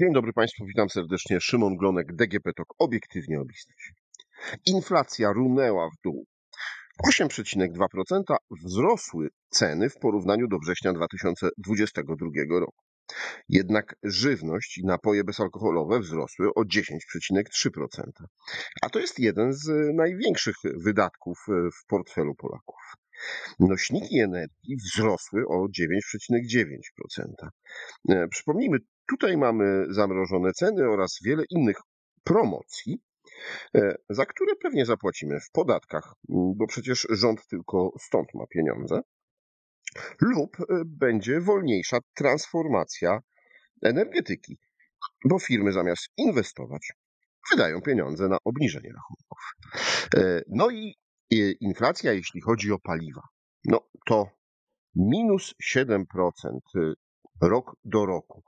[0.00, 1.40] Dzień dobry Państwu, witam serdecznie.
[1.40, 3.92] Szymon Glonek, DGP TOK, obiektywnie o biznesie.
[4.66, 6.26] Inflacja runęła w dół.
[7.08, 12.84] 8,2% wzrosły ceny w porównaniu do września 2022 roku.
[13.48, 18.04] Jednak żywność i napoje bezalkoholowe wzrosły o 10,3%.
[18.82, 22.80] A to jest jeden z największych wydatków w portfelu Polaków.
[23.58, 27.48] Nośniki energii wzrosły o 9,9%.
[28.08, 28.78] E, przypomnijmy,
[29.08, 31.76] tutaj mamy zamrożone ceny oraz wiele innych
[32.24, 33.02] promocji,
[33.74, 39.00] e, za które pewnie zapłacimy w podatkach, bo przecież rząd tylko stąd ma pieniądze,
[40.20, 43.20] lub e, będzie wolniejsza transformacja
[43.82, 44.58] energetyki,
[45.24, 46.92] bo firmy zamiast inwestować,
[47.50, 49.38] wydają pieniądze na obniżenie rachunków.
[50.48, 50.94] No i
[51.60, 53.22] inflacja, jeśli chodzi o paliwa,
[53.64, 54.30] no to
[54.96, 56.04] minus 7%
[56.76, 56.94] y,
[57.40, 58.42] rok do roku.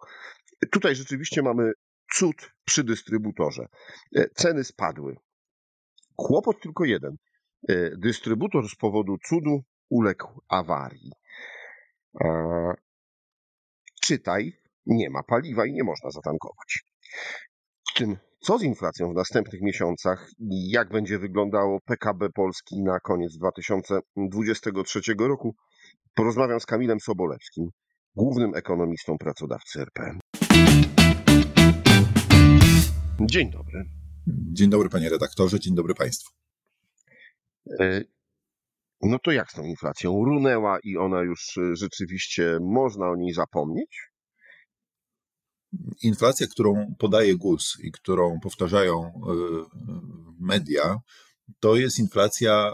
[0.73, 1.73] Tutaj rzeczywiście mamy
[2.12, 3.66] cud przy dystrybutorze.
[4.16, 5.16] E, ceny spadły.
[6.16, 7.16] Kłopot tylko jeden.
[7.68, 11.13] E, dystrybutor z powodu cudu uległ awarii.
[14.02, 14.52] Czytaj,
[14.87, 16.85] nie ma paliwa i nie można zatankować.
[17.95, 23.38] Tym co z inflacją w następnych miesiącach i jak będzie wyglądało PKB Polski na koniec
[23.38, 25.54] 2023 roku,
[26.15, 27.68] porozmawiam z Kamilem Sobolewskim,
[28.15, 30.18] głównym ekonomistą pracodawcy RP.
[33.21, 33.85] Dzień dobry.
[34.27, 36.33] Dzień dobry panie redaktorze, dzień dobry państwu.
[37.81, 38.05] E,
[39.03, 40.25] no to jak z tą inflacją?
[40.25, 44.11] Runęła i ona już e, rzeczywiście można o niej zapomnieć?
[46.03, 49.11] inflacja, którą podaje GUS i którą powtarzają e,
[50.41, 50.99] media,
[51.61, 52.73] to jest inflacja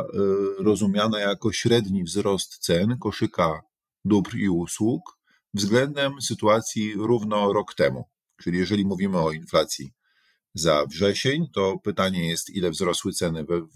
[0.59, 3.61] rozumiana jako średni wzrost cen koszyka
[4.05, 5.19] dóbr i usług
[5.55, 8.05] względem sytuacji równo rok temu.
[8.37, 9.93] Czyli jeżeli mówimy o inflacji
[10.55, 13.67] za wrzesień, to pytanie jest, ile wzrosły ceny we,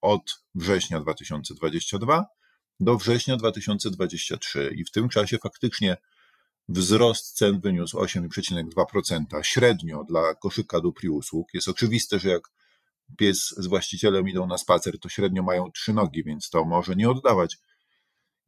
[0.00, 2.26] od września 2022
[2.80, 4.74] do września 2023.
[4.76, 5.96] I w tym czasie faktycznie
[6.68, 11.54] Wzrost cen wyniósł 8,2% średnio dla koszyka dóbr i usług.
[11.54, 12.42] Jest oczywiste, że jak
[13.16, 17.10] pies z właścicielem idą na spacer, to średnio mają trzy nogi, więc to może nie
[17.10, 17.58] oddawać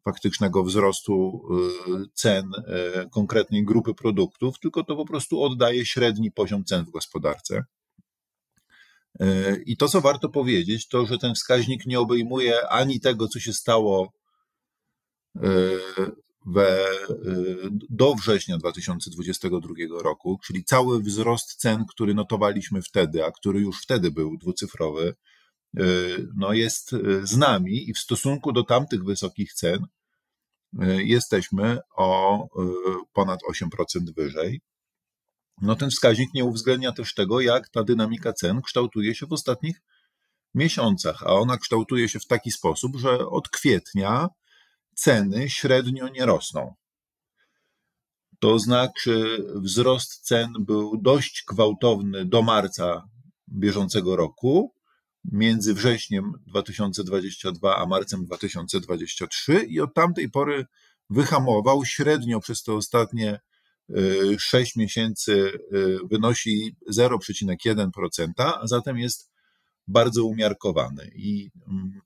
[0.04, 1.42] faktycznego wzrostu
[1.88, 6.90] y, cen y, konkretnej grupy produktów, tylko to po prostu oddaje średni poziom cen w
[6.90, 7.64] gospodarce.
[9.22, 13.40] Y, I to, co warto powiedzieć, to, że ten wskaźnik nie obejmuje ani tego, co
[13.40, 14.12] się stało
[16.46, 16.86] we,
[17.90, 24.10] do września 2022 roku, czyli cały wzrost cen, który notowaliśmy wtedy, a który już wtedy
[24.10, 25.14] był dwucyfrowy,
[26.36, 29.86] no jest y, z nami i w stosunku do tamtych wysokich cen
[30.98, 32.48] jesteśmy o
[33.12, 34.60] ponad 8% wyżej.
[35.62, 39.82] No ten wskaźnik nie uwzględnia też tego, jak ta dynamika cen kształtuje się w ostatnich
[40.54, 44.28] miesiącach, a ona kształtuje się w taki sposób, że od kwietnia
[44.94, 46.74] ceny średnio nie rosną.
[48.38, 53.08] To znaczy, wzrost cen był dość gwałtowny do marca
[53.48, 54.73] bieżącego roku,
[55.32, 60.66] między wrześniem 2022 a marcem 2023, i od tamtej pory
[61.10, 63.40] wyhamował średnio przez te ostatnie
[64.38, 65.32] 6 y, miesięcy
[65.72, 69.30] y, wynosi 0,1%, a zatem jest
[69.88, 71.10] bardzo umiarkowany.
[71.14, 72.00] I mm,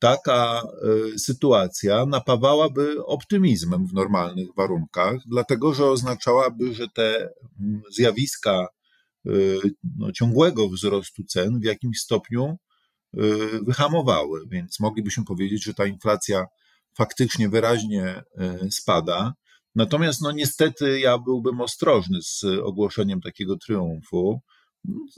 [0.00, 7.28] taka e, sytuacja napawałaby optymizmem w normalnych warunkach, dlatego że oznaczałaby, że te
[7.60, 8.66] mm, zjawiska e,
[9.98, 12.56] no, ciągłego wzrostu cen w jakimś stopniu e,
[13.62, 16.44] wyhamowały, więc moglibyśmy powiedzieć, że ta inflacja
[16.96, 18.22] faktycznie wyraźnie
[18.70, 19.34] spada.
[19.74, 24.40] Natomiast, no niestety, ja byłbym ostrożny z ogłoszeniem takiego triumfu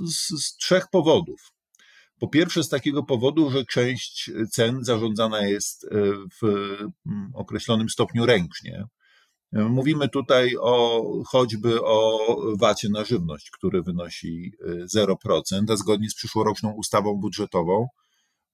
[0.06, 1.52] z, z trzech powodów.
[2.18, 5.86] Po pierwsze, z takiego powodu, że część cen zarządzana jest
[6.40, 6.46] w
[7.06, 8.84] mm, określonym stopniu ręcznie.
[9.52, 12.18] Mówimy tutaj o choćby o
[12.58, 14.52] wacie na żywność, który wynosi
[14.94, 17.86] 0%, e, a zgodnie z przyszłoroczną ustawą budżetową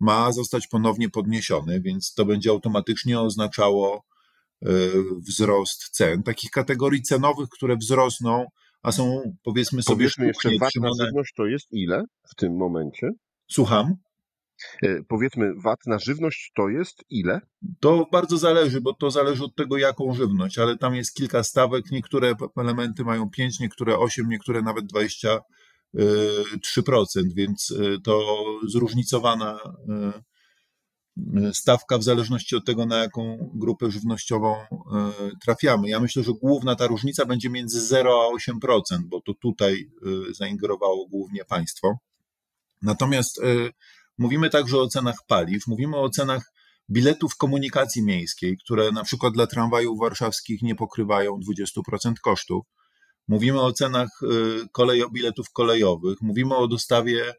[0.00, 4.05] ma zostać ponownie podniesiony, więc to będzie automatycznie oznaczało
[4.62, 4.69] e,
[5.29, 6.23] wzrost cen.
[6.23, 8.47] Takich kategorii cenowych, które wzrosną,
[8.83, 9.97] a są powiedzmy sobie.
[9.97, 13.11] Powiedzmy jeszcze, VAT na żywność to jest ile w tym momencie?
[13.51, 13.94] Słucham?
[14.82, 17.40] E, powiedzmy, VAT na żywność to jest ile?
[17.81, 21.90] To bardzo zależy, bo to zależy od tego, jaką żywność, ale tam jest kilka stawek.
[21.90, 25.40] Niektóre elementy mają 5, niektóre 8, niektóre nawet 23%,
[27.34, 29.58] więc e, to zróżnicowana,
[31.52, 34.55] stawka w zależności od tego, na jaką grupę żywnościową
[35.43, 35.88] trafiamy.
[35.88, 39.90] Ja myślę, że główna ta różnica będzie między 0 a 8%, bo to tutaj
[40.31, 41.99] zaingerowało głównie państwo.
[42.82, 43.40] Natomiast
[44.19, 46.53] mówimy także o cenach paliw, mówimy o cenach
[46.91, 51.41] biletów komunikacji miejskiej, które na przykład dla tramwajów warszawskich nie pokrywają
[51.81, 52.65] 20% kosztów.
[53.29, 57.35] Mówimy o cenach y, kolejo, biletów kolejowych, mówimy o dostawie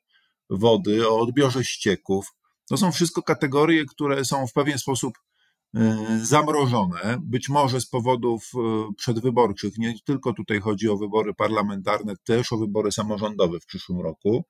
[0.50, 2.28] wody, o odbiorze ścieków.
[2.70, 5.14] To są wszystko kategorie, które są w pewien sposób
[5.78, 9.78] y, zamrożone, być może z powodów y, przedwyborczych.
[9.78, 14.46] Nie tylko tutaj chodzi o wybory parlamentarne, też o wybory samorządowe w przyszłym roku.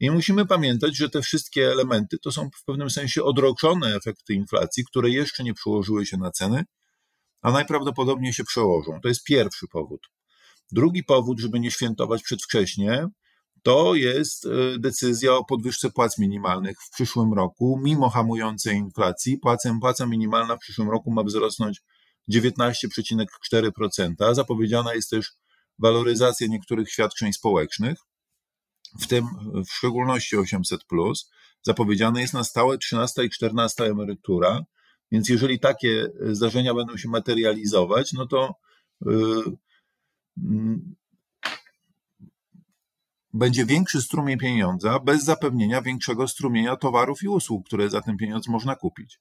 [0.00, 4.84] I musimy pamiętać, że te wszystkie elementy to są w pewnym sensie odroczone efekty inflacji,
[4.84, 6.64] które jeszcze nie przełożyły się na ceny,
[7.42, 9.00] a najprawdopodobniej się przełożą.
[9.02, 10.00] To jest pierwszy powód.
[10.72, 13.08] Drugi powód, żeby nie świętować przedwcześnie,
[13.62, 14.48] to jest e,
[14.78, 19.38] decyzja o podwyżce płac minimalnych w przyszłym roku, mimo hamującej inflacji.
[19.38, 21.82] Płaca, płaca minimalna w przyszłym roku ma wzrosnąć
[22.32, 24.34] 19,4%.
[24.34, 25.32] Zapowiedziana jest też
[25.78, 27.98] waloryzacja niektórych świadczeń społecznych
[29.00, 29.24] w tym
[29.66, 30.80] w szczególności 800,
[31.62, 34.64] zapowiedziane jest na stałe 13 i 14 emerytura.
[35.12, 38.54] Więc jeżeli takie zdarzenia będą się materializować, no to
[39.00, 39.44] yy,
[43.32, 48.48] będzie większy strumień pieniądza bez zapewnienia większego strumienia towarów i usług, które za ten pieniądz
[48.48, 49.20] można kupić.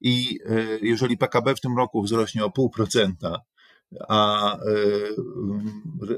[0.00, 3.38] I yy, jeżeli PKB w tym roku wzrośnie o 0,5%,
[4.08, 5.16] a y,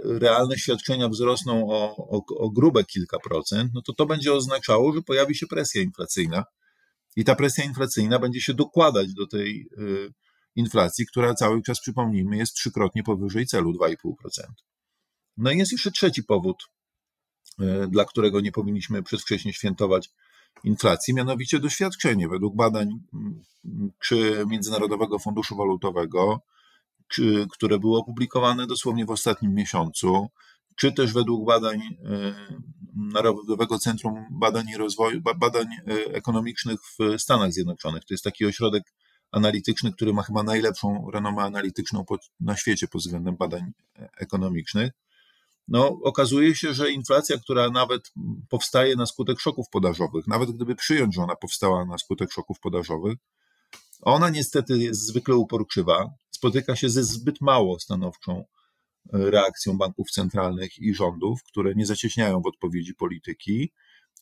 [0.04, 5.02] realne świadczenia wzrosną o, o, o grube kilka procent, no to to będzie oznaczało, że
[5.02, 6.44] pojawi się presja inflacyjna
[7.16, 10.12] i ta presja inflacyjna będzie się dokładać do tej y,
[10.56, 14.12] inflacji, która cały czas, przypomnijmy, jest trzykrotnie powyżej celu 2,5%.
[15.36, 16.56] No i jest jeszcze trzeci powód,
[17.60, 20.10] y, dla którego nie powinniśmy przedwcześnie świętować
[20.64, 22.28] inflacji, mianowicie doświadczenie.
[22.28, 22.88] Według badań
[24.00, 26.40] czy Międzynarodowego Funduszu Walutowego
[27.50, 30.28] które były opublikowane dosłownie w ostatnim miesiącu,
[30.76, 32.34] czy też według badań e,
[32.96, 38.04] Narodowego Centrum Badań i Rozwoju, badań e, ekonomicznych w Stanach Zjednoczonych.
[38.04, 38.82] To jest taki ośrodek
[39.30, 42.04] analityczny, który ma chyba najlepszą renomę analityczną
[42.40, 44.92] na świecie pod względem badań e, ekonomicznych.
[45.68, 48.12] No, okazuje się, że inflacja, która nawet
[48.48, 53.18] powstaje na skutek szoków podażowych, nawet gdyby przyjąć, że ona powstała na skutek szoków podażowych,
[54.02, 58.44] ona niestety jest zwykle uporczywa, spotyka się ze zbyt mało stanowczą e,
[59.30, 63.72] reakcją banków centralnych i rządów, które nie zacieśniają w odpowiedzi polityki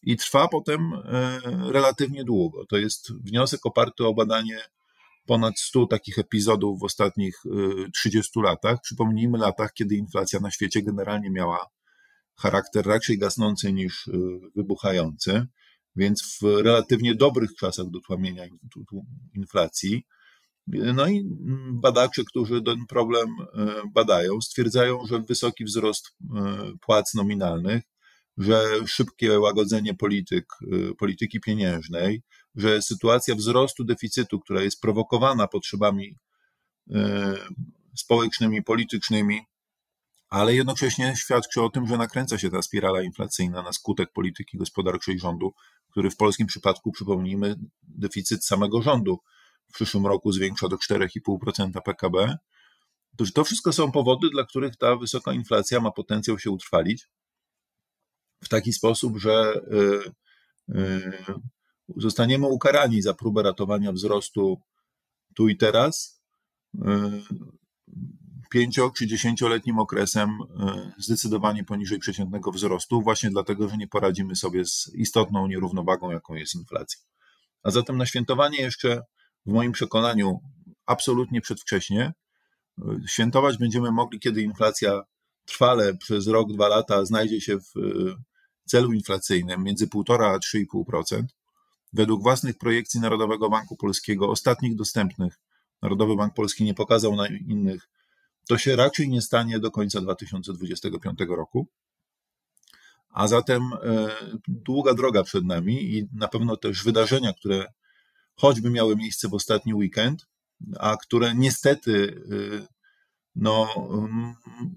[0.03, 1.41] i trwa potem e,
[1.73, 2.67] relatywnie długo.
[2.67, 4.59] To jest wniosek oparty o badanie
[5.27, 7.43] ponad 100 takich epizodów w ostatnich
[7.95, 8.79] 30 e, latach.
[8.83, 11.67] Przypomnijmy latach, kiedy inflacja na świecie generalnie miała
[12.37, 14.11] charakter raczej gasnący niż
[14.57, 15.47] wybuchający.
[15.97, 18.45] Więc w relatywnie dobrych czasach do tłamienia
[19.35, 20.07] inflacji,
[20.67, 21.25] no i
[21.73, 27.83] badacze, którzy ten problem e, badają, stwierdzają, że wysoki wzrost e, płac nominalnych,
[28.39, 32.23] że szybkie łagodzenie polityk, e, polityki pieniężnej,
[32.55, 36.17] że sytuacja wzrostu deficytu, która jest prowokowana potrzebami
[37.97, 39.41] społecznymi, politycznymi,
[40.29, 45.19] ale jednocześnie świadczy o tym, że nakręca się ta spirala inflacyjna na skutek polityki gospodarczej
[45.19, 45.55] rządu,
[45.91, 49.19] który w polskim przypadku, przypomnijmy, deficyt samego rządu
[49.69, 52.39] w przyszłym roku zwiększa do 4,5% PKB.
[53.17, 57.09] To, to wszystko są powody, dla których ta wysoka inflacja ma potencjał się utrwalić
[58.45, 59.61] w taki sposób, że
[60.71, 61.13] y, y,
[61.97, 64.61] zostaniemy ukarani za próbę ratowania wzrostu
[65.35, 66.23] tu i teraz
[66.75, 66.81] y,
[68.51, 70.39] pięcio czy dziesięcioletnim okresem
[70.99, 76.55] zdecydowanie poniżej przeciętnego wzrostu, właśnie dlatego, że nie poradzimy sobie z istotną nierównowagą, jaką jest
[76.55, 77.01] inflacja.
[77.63, 79.03] A zatem na świętowanie jeszcze,
[79.46, 80.41] w moim przekonaniu,
[80.86, 82.13] absolutnie przedwcześnie.
[83.06, 85.03] Świętować będziemy mogli, kiedy inflacja
[85.44, 87.81] trwale przez rok, dwa lata znajdzie się w e,
[88.65, 91.22] celu inflacyjnym między 1,5 a 3,5%.
[91.93, 95.41] Według własnych projekcji Narodowego Banku Polskiego, ostatnich dostępnych,
[95.82, 97.89] Narodowy Bank Polski nie pokazał na innych
[98.48, 101.67] to się raczej nie stanie do końca 2025 roku.
[103.10, 104.08] A zatem e,
[104.48, 107.67] długa droga przed nami i na pewno też wydarzenia, które
[108.36, 110.26] choćby miały miejsce w ostatni weekend,
[110.79, 112.22] a które niestety
[112.60, 112.74] e,
[113.36, 113.69] no,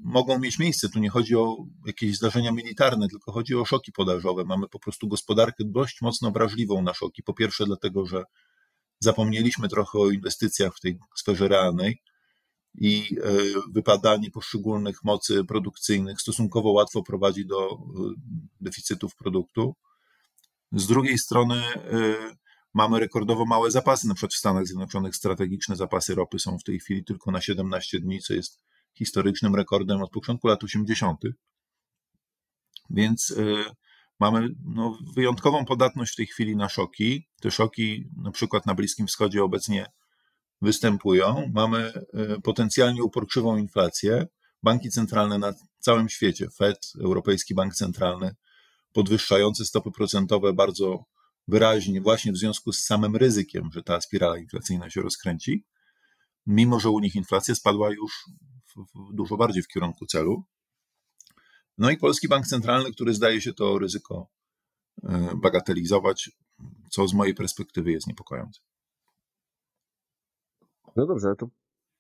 [0.04, 0.90] mogą mieć miejsce.
[0.90, 4.46] Tu nie chodzi o jakieś zdarzenia militarne, tylko chodzi o szoki podażowe.
[4.46, 7.24] Mamy po prostu gospodarkę dość mocno wrażliwą na szoki.
[7.24, 8.24] Po pierwsze, dlatego, że
[9.00, 12.02] zapomnieliśmy trochę o inwestycjach w tej sferze realnej
[12.76, 13.32] i e,
[13.72, 17.78] wypadanie poszczególnych mocy produkcyjnych stosunkowo łatwo prowadzi do e,
[18.62, 19.76] deficytów produktu.
[20.72, 21.64] Z drugiej strony,
[22.74, 24.08] mamy rekordowo małe zapasy.
[24.08, 28.00] Na przykład w Stanach Zjednoczonych strategiczne zapasy ropy są w tej chwili tylko na 17
[28.00, 28.60] dni, co jest
[28.94, 31.22] historycznym rekordem od początku lat 80.
[32.90, 33.64] Więc y,
[34.20, 37.28] mamy no, wyjątkową podatność w tej chwili na szoki.
[37.42, 39.86] Te szoki, na przykład na Bliskim Wschodzie, obecnie
[40.62, 41.52] występują.
[41.54, 41.94] Mamy
[42.38, 44.28] y, potencjalnie uporczywą inflację.
[44.64, 48.36] Banki centralne na całym świecie, Fed, Europejski Bank Centralny,
[48.94, 51.06] podwyższające stopy procentowe bardzo
[51.48, 55.66] wyraźnie, właśnie w związku z samym ryzykiem, że ta spirala inflacyjna się rozkręci,
[56.46, 58.26] mimo że u nich inflacja spadła już
[58.66, 60.44] w, w dużo bardziej w kierunku celu.
[61.78, 64.30] No i Polski Bank Centralny, który zdaje się to ryzyko
[65.04, 66.32] e, bagatelizować,
[66.90, 68.62] co z mojej perspektywy jest niepokojące.
[70.96, 71.50] No dobrze, to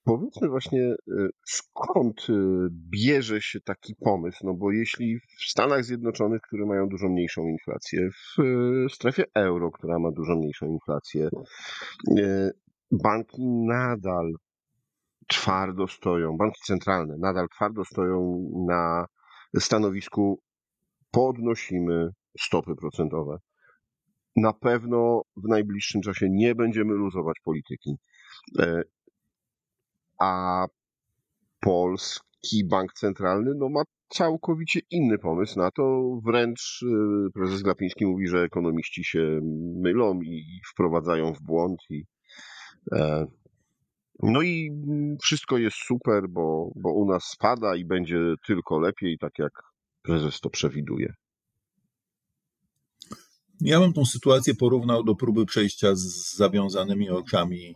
[0.08, 2.34] powiedzmy właśnie, e, skąd e,
[2.72, 4.40] bierze się taki pomysł?
[4.44, 10.00] No bo jeśli w Stanach Zjednoczonych, które mają dużo mniejszą inflację, w strefie euro, która
[10.00, 11.30] ma dużo mniejszą inflację,
[12.92, 14.34] banki nadal
[15.28, 19.06] twardo stoją, banki centralne nadal twardo stoją na
[19.60, 20.40] stanowisku
[21.12, 22.10] podnosimy
[22.40, 23.38] stopy procentowe.
[24.36, 27.98] Na pewno w najbliższym czasie nie będziemy luzować polityki.
[30.20, 30.66] A
[31.60, 36.02] polski bank centralny no, ma całkowicie inny pomysł na to.
[36.26, 39.40] Wręcz e, prezes Glapiński mówi, że ekonomiści się
[39.82, 42.06] mylą i wprowadzają w błąd i
[42.92, 43.28] e,
[44.24, 44.72] no i
[45.24, 49.64] wszystko jest super, bo, bo u nas spada i będzie tylko lepiej, tak jak
[50.02, 51.14] prezes to przewiduje.
[53.62, 57.76] Ja bym tą sytuację porównał do próby przejścia z zawiązanymi oczami y,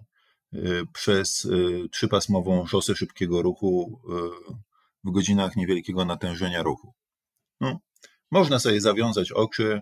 [0.93, 4.55] przez y, trzypasmową szosę szybkiego ruchu y,
[5.03, 6.93] w godzinach niewielkiego natężenia ruchu.
[7.61, 7.79] No,
[8.31, 9.81] można sobie zawiązać oczy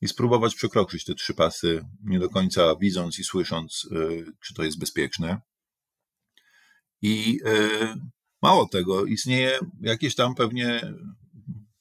[0.00, 3.88] i spróbować przekroczyć te trzy pasy, nie do końca widząc i słysząc,
[4.40, 5.40] czy to jest bezpieczne.
[7.02, 7.40] I
[8.42, 10.94] mało tego, istnieje jakieś tam pewnie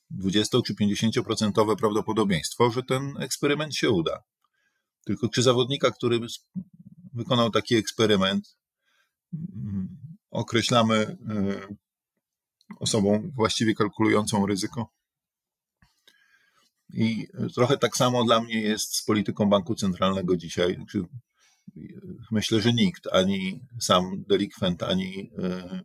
[0.09, 4.23] 20 czy 50% prawdopodobieństwo, że ten eksperyment się uda.
[5.05, 6.19] Tylko czy zawodnika, który
[7.13, 8.57] wykonał taki eksperyment,
[10.31, 11.17] określamy e,
[12.79, 14.91] osobą właściwie kalkulującą ryzyko?
[16.93, 20.85] I trochę tak samo dla mnie jest z polityką banku centralnego dzisiaj.
[22.31, 25.81] Myślę, że nikt, ani sam delikwent, ani e,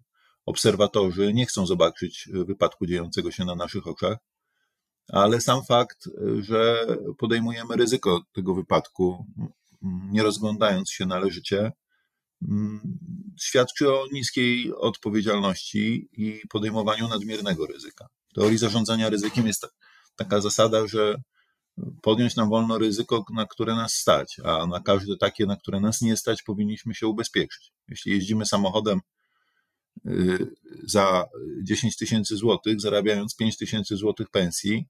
[0.47, 4.18] obserwatorzy nie chcą zobaczyć wypadku dziejącego się na naszych oczach,
[5.09, 6.09] ale sam fakt,
[6.40, 6.87] że
[7.18, 9.26] podejmujemy ryzyko tego wypadku,
[10.11, 11.73] nie rozglądając się należycie,
[13.40, 18.09] świadczy o niskiej odpowiedzialności i podejmowaniu nadmiernego ryzyka.
[18.31, 19.66] W teorii zarządzania ryzykiem jest
[20.16, 21.16] taka zasada, że
[22.02, 26.00] podjąć nam wolno ryzyko, na które nas stać, a na każde takie, na które nas
[26.02, 27.73] nie stać, powinniśmy się ubezpieczyć.
[27.88, 29.00] Jeśli jeździmy samochodem
[30.07, 31.25] y, za
[31.62, 34.87] 10 tysięcy złotych, zarabiając 5 tysięcy złotych pensji,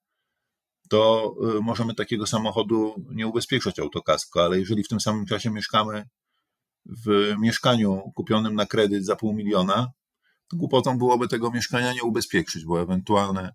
[0.88, 6.08] to y, możemy takiego samochodu nie ubezpieczać autokasko, ale jeżeli w tym samym czasie mieszkamy
[6.86, 9.92] w mieszkaniu kupionym na kredyt za pół miliona,
[10.48, 13.52] to głupotą byłoby tego mieszkania nie ubezpieczyć, bo ewentualne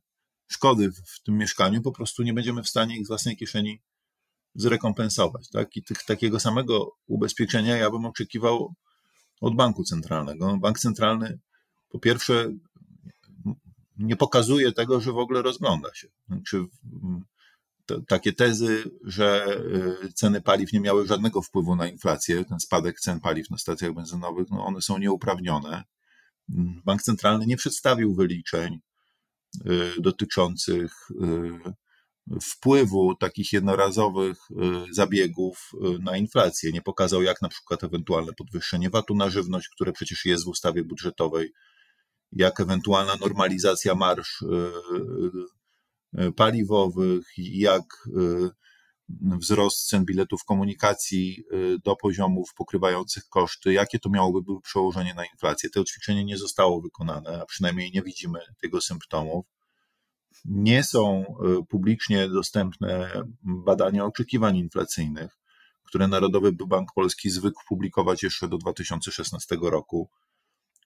[0.47, 3.81] szkody w tym mieszkaniu, po prostu nie będziemy w stanie ich z własnej kieszeni
[4.55, 5.49] zrekompensować.
[5.49, 5.75] Tak?
[5.77, 8.73] I tych, takiego samego ubezpieczenia ja bym oczekiwał
[9.41, 10.57] od banku centralnego.
[10.57, 11.39] Bank centralny
[11.89, 12.51] po pierwsze
[14.01, 16.07] nie pokazuje tego, że w ogóle rozgląda się.
[17.85, 19.57] To, takie tezy, że
[20.05, 23.93] y, ceny paliw nie miały żadnego wpływu na inflację, ten spadek cen paliw na stacjach
[23.93, 25.83] benzynowych, no one są nieuprawnione.
[26.85, 28.79] Bank centralny nie przedstawił wyliczeń
[29.65, 34.37] Y, dotyczących y, wpływu takich jednorazowych
[34.91, 36.71] zabiegów na inflację.
[36.71, 40.83] Nie pokazał, jak na przykład ewentualne podwyższenie VAT-u na żywność, które przecież jest w ustawie
[40.83, 41.53] budżetowej,
[42.31, 44.43] jak ewentualna normalizacja marsz
[46.35, 48.07] paliwowych, jak
[49.21, 51.43] wzrost cen biletów komunikacji
[51.85, 55.69] do poziomów pokrywających koszty, jakie to miałoby przełożenie na inflację.
[55.69, 59.45] To ćwiczenie nie zostało wykonane, a przynajmniej nie widzimy tego symptomów.
[60.45, 61.25] Nie są
[61.69, 63.11] publicznie dostępne
[63.43, 65.37] badania oczekiwań inflacyjnych,
[65.83, 70.09] które Narodowy Bank Polski zwykł publikować jeszcze do 2016 roku.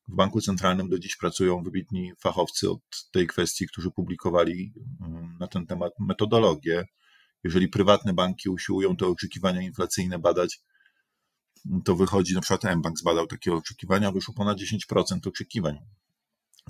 [0.07, 2.81] W Banku Centralnym do dziś pracują wybitni fachowcy od
[3.11, 6.85] tej kwestii, którzy publikowali mm, na ten temat metodologię.
[7.43, 10.59] Jeżeli prywatne banki usiłują te oczekiwania inflacyjne badać,
[11.85, 15.77] to wychodzi, na przykład mBank zbadał takie oczekiwania, wyszło ponad 10% oczekiwań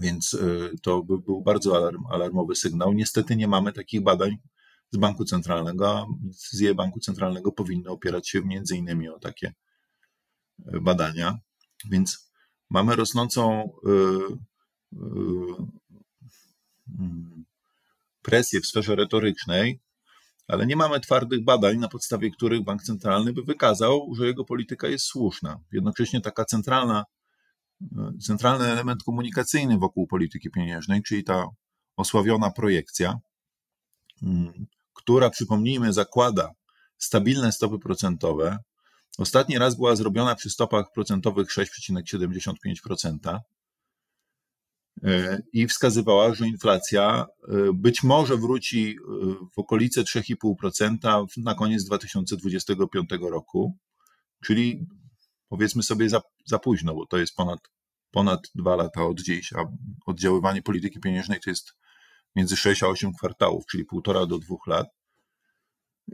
[0.02, 2.94] więc y, to by był bardzo alarm, alarmowy sygnał.
[2.94, 4.38] Niestety nie mamy takich badań
[4.92, 9.54] z banku centralnego, a decyzje banku centralnego powinny opierać się między innymi o takie
[10.82, 11.40] badania.
[11.92, 12.32] Więc
[12.70, 13.70] mamy rosnącą
[18.22, 19.80] presję w sferze retorycznej,
[20.48, 24.88] ale nie mamy twardych badań, na podstawie których bank centralny by wykazał, że jego polityka
[24.88, 25.60] jest słuszna.
[25.72, 27.04] Jednocześnie taka centralna,
[28.22, 31.46] centralny element komunikacyjny wokół polityki pieniężnej, czyli ta
[31.98, 33.20] osławiona projekcja,
[34.24, 36.52] mm, która, przypomnijmy, zakłada
[36.98, 38.58] stabilne stopy procentowe.
[39.18, 43.40] Ostatni raz była zrobiona przy stopach procentowych 6,75%.
[45.04, 48.96] E, i wskazywała, że inflacja e, być może wróci e,
[49.56, 53.78] w okolice 3,5% na koniec 2025 roku,
[54.46, 54.86] czyli
[55.50, 57.60] powiedzmy sobie za, za późno, bo to jest ponad,
[58.12, 59.66] ponad dwa lata od dziś, a
[60.06, 61.74] oddziaływanie polityki pieniężnej to jest
[62.36, 64.88] między 6 a 8 kwartałów, czyli półtora do dwóch lat.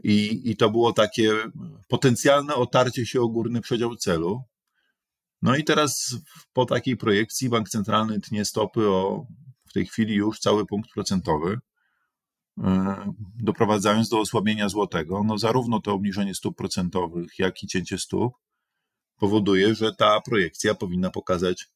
[0.04, 1.32] I, I to było takie
[1.88, 4.42] potencjalne otarcie się o górny przedział celu.
[5.42, 6.16] No i teraz
[6.52, 9.26] po takiej projekcji bank centralny tnie stopy o
[9.68, 11.58] w tej chwili już cały punkt procentowy,
[12.58, 15.22] e, doprowadzając do osłabienia złotego.
[15.24, 18.32] No zarówno to obniżenie stóp procentowych, jak i cięcie stóp
[19.16, 21.68] powoduje, że ta projekcja powinna pokazać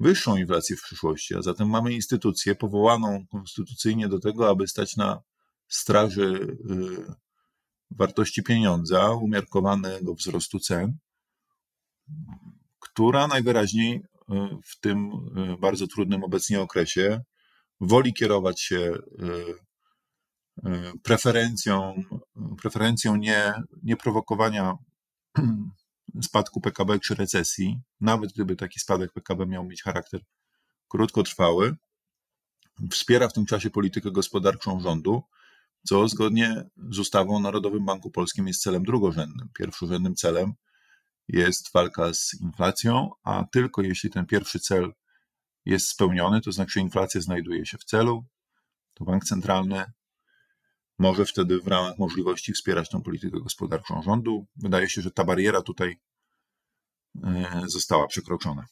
[0.00, 5.22] wyższą inflację w przyszłości, a zatem mamy instytucję powołaną konstytucyjnie do tego, aby stać na
[5.68, 7.29] straży e,
[7.90, 10.98] wartości pieniądza, umiarkowanego wzrostu cen
[12.80, 14.02] która najwyraźniej e,
[14.64, 17.20] w tym e, bardzo trudnym obecnie okresie
[17.80, 22.02] woli kierować się e, preferencją,
[22.62, 24.74] preferencją nie, nie prowokowania
[26.22, 30.20] spadku PKB czy recesji, nawet gdyby taki spadek PKB miał mieć charakter
[30.88, 31.76] krótkotrwały,
[32.90, 35.22] wspiera w tym czasie politykę gospodarczą rządu,
[35.84, 39.48] co zgodnie z ustawą o Narodowym Banku Polskim jest celem drugorzędnym.
[39.58, 40.52] Pierwszorzędnym celem
[41.28, 44.92] jest walka z inflacją, a tylko jeśli ten pierwszy cel
[45.64, 48.24] jest spełniony, to znaczy inflacja znajduje się w celu,
[48.94, 49.84] to bank centralny
[51.00, 54.46] może wtedy w ramach możliwości wspierać tą politykę gospodarczą rządu.
[54.56, 56.00] Wydaje się, że ta bariera tutaj
[57.24, 58.66] e, została przekroczona.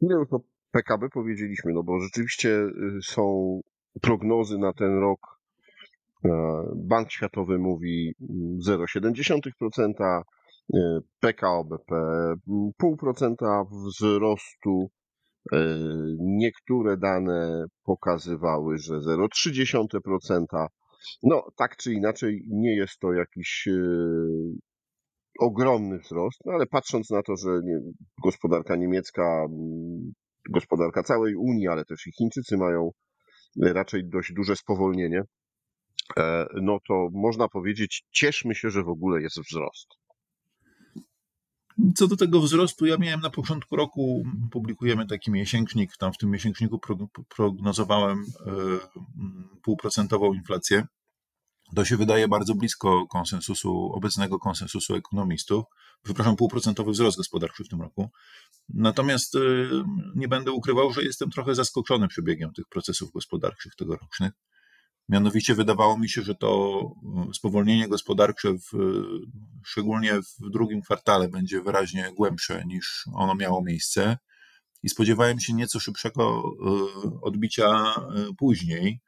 [0.00, 3.60] Ile już o PKB powiedzieliśmy, no bo rzeczywiście y, są
[4.00, 5.42] prognozy na ten rok
[6.24, 8.14] E, Bank Światowy mówi
[8.68, 10.22] 0,7%,
[11.20, 11.94] PKO BP
[12.82, 14.90] 0,5% wzrostu.
[15.52, 15.58] E,
[16.18, 20.66] niektóre dane pokazywały, że 0,3%.
[21.22, 23.72] No, tak czy inaczej, nie jest to jakiś e,
[25.38, 27.50] ogromny wzrost, no ale patrząc na to, że
[28.22, 29.46] gospodarka niemiecka,
[30.50, 32.90] gospodarka całej Unii, ale też i Chińczycy mają
[33.60, 35.22] raczej dość duże spowolnienie,
[36.16, 39.88] E, no to można powiedzieć, cieszmy się, że w ogóle jest wzrost.
[41.94, 46.30] Co do tego wzrostu, ja miałem na początku roku, publikujemy taki miesięcznik, tam w tym
[46.30, 46.80] miesięczniku
[47.36, 48.52] prognozowałem e,
[49.62, 50.86] półprocentową inflację.
[51.76, 55.64] To się wydaje bardzo blisko konsensusu, obecnego konsensusu ekonomistów.
[56.02, 58.10] Przepraszam, półprocentowy wzrost gospodarczy w tym roku.
[58.68, 59.38] Natomiast e,
[60.14, 64.32] nie będę ukrywał, że jestem trochę zaskoczony przebiegiem tych procesów gospodarczych tegorocznych.
[65.08, 66.80] Mianowicie wydawało mi się, że to
[67.30, 68.72] e, spowolnienie gospodarcze, w,
[69.64, 74.18] szczególnie w drugim kwartale, będzie wyraźnie głębsze niż ono miało miejsce.
[74.82, 76.42] I spodziewałem się nieco szybszego
[77.22, 77.94] odbicia
[78.38, 79.00] później.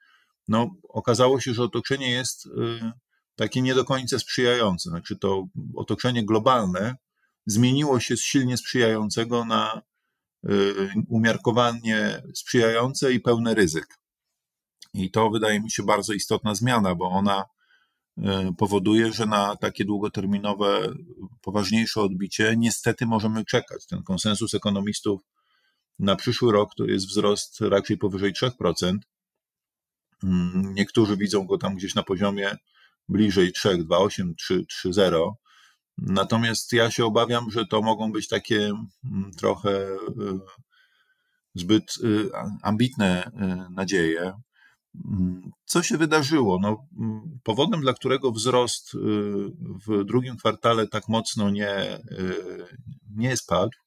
[0.49, 2.49] No, okazało się, że otoczenie jest
[3.37, 4.91] takie nie do końca sprzyjające.
[4.91, 6.97] Znaczy, to otoczenie globalne
[7.47, 9.83] zmieniło się z silnie sprzyjającego na
[11.09, 13.87] umiarkowanie sprzyjające i pełne ryzyk.
[14.95, 17.45] I to wydaje mi się bardzo istotna zmiana, bo ona
[18.19, 20.95] e, powoduje, że na takie długoterminowe,
[21.41, 23.87] poważniejsze odbicie niestety możemy czekać.
[23.87, 25.21] Ten konsensus ekonomistów
[25.99, 28.99] na przyszły rok to jest wzrost raczej powyżej 3%.
[30.25, 32.57] Mm, niektórzy widzą go tam gdzieś na poziomie
[33.09, 35.33] bliżej 3, 2,8, 3, 3,0.
[35.99, 38.71] Natomiast ja się obawiam, że to mogą być takie
[39.05, 39.99] mm, trochę e,
[41.55, 42.07] zbyt e,
[42.63, 43.31] ambitne
[43.71, 44.33] nadzieje.
[45.65, 46.59] Co się wydarzyło?
[46.63, 46.87] No,
[47.43, 48.99] powodem, dla którego wzrost y,
[49.87, 52.67] w drugim kwartale tak mocno nie, y,
[53.17, 53.79] nie spadł,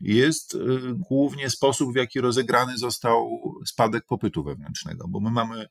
[0.00, 0.58] jest y,
[0.94, 5.66] głównie sposób, w jaki rozegrany został spadek popytu wewnętrznego, bo my mamy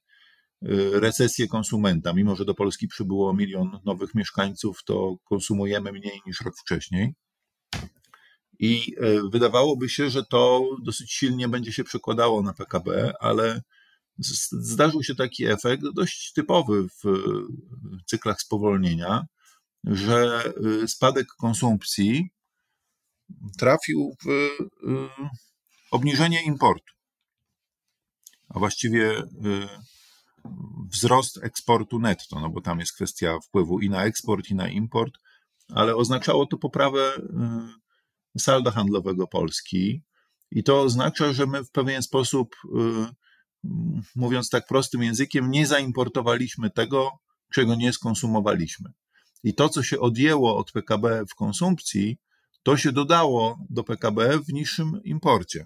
[0.91, 2.13] recesję konsumenta.
[2.13, 7.13] Mimo, że do Polski przybyło milion nowych mieszkańców, to konsumujemy mniej niż rok wcześniej.
[8.59, 8.95] I
[9.31, 13.61] wydawałoby się, że to dosyć silnie będzie się przekładało na PKB, ale
[14.51, 17.03] zdarzył się taki efekt dość typowy w
[18.05, 19.25] cyklach spowolnienia,
[19.83, 20.43] że
[20.87, 22.29] spadek konsumpcji
[23.57, 24.49] trafił w
[25.91, 26.93] obniżenie importu,
[28.49, 29.23] a właściwie
[30.91, 35.13] wzrost eksportu netto, no bo tam jest kwestia wpływu i na eksport, i na import,
[35.69, 40.03] ale oznaczało to poprawę y, salda handlowego Polski.
[40.51, 43.67] I to oznacza, że my w pewien sposób, y,
[44.15, 47.11] mówiąc tak prostym językiem, nie zaimportowaliśmy tego,
[47.53, 48.89] czego nie skonsumowaliśmy.
[49.43, 52.17] I to, co się odjęło od PKB w konsumpcji,
[52.65, 55.65] to się dodało do PKB w niższym imporcie.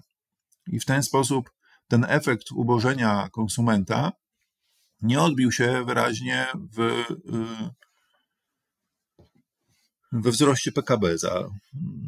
[0.66, 1.50] I w ten sposób
[1.88, 4.12] ten efekt ubożenia konsumenta
[5.02, 7.04] nie odbił się wyraźnie w, y,
[10.12, 11.48] we wzroście PKB za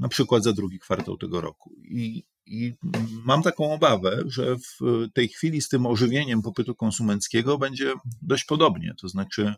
[0.00, 1.74] na przykład za drugi kwartał tego roku.
[1.85, 2.72] I, I
[3.24, 8.94] mam taką obawę, że w tej chwili z tym ożywieniem popytu konsumenckiego będzie dość podobnie.
[9.00, 9.55] To znaczy,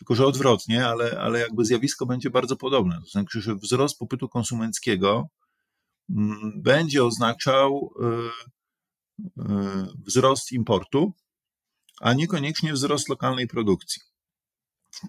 [0.00, 3.00] tylko że odwrotnie, ale, ale jakby zjawisko będzie bardzo podobne.
[3.00, 5.28] To znaczy, że wzrost popytu konsumenckiego
[6.10, 9.42] mm, będzie oznaczał y, y,
[10.06, 11.12] wzrost importu,
[12.00, 14.02] a niekoniecznie wzrost lokalnej produkcji.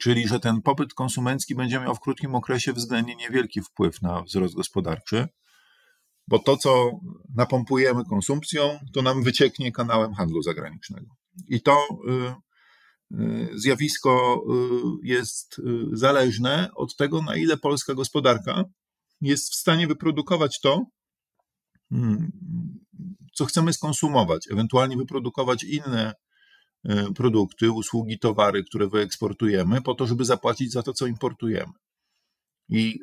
[0.01, 4.55] Czyli, że ten popyt konsumencki będzie miał w krótkim okresie względnie niewielki wpływ na wzrost
[4.55, 5.27] gospodarczy,
[6.27, 6.91] bo to, co
[7.35, 11.15] napompujemy konsumpcją, to nam wycieknie kanałem handlu zagranicznego.
[11.47, 11.77] I to
[12.09, 12.50] y,
[13.53, 14.43] zjawisko
[15.03, 18.63] y, jest zależne od tego, na ile polska gospodarka
[19.21, 20.85] jest w stanie wyprodukować to,
[21.89, 22.31] hmm,
[23.33, 26.13] co chcemy skonsumować, ewentualnie wyprodukować inne
[27.15, 31.73] produkty, usługi, towary, które wyeksportujemy, po to, żeby zapłacić za to, co importujemy.
[32.69, 32.99] I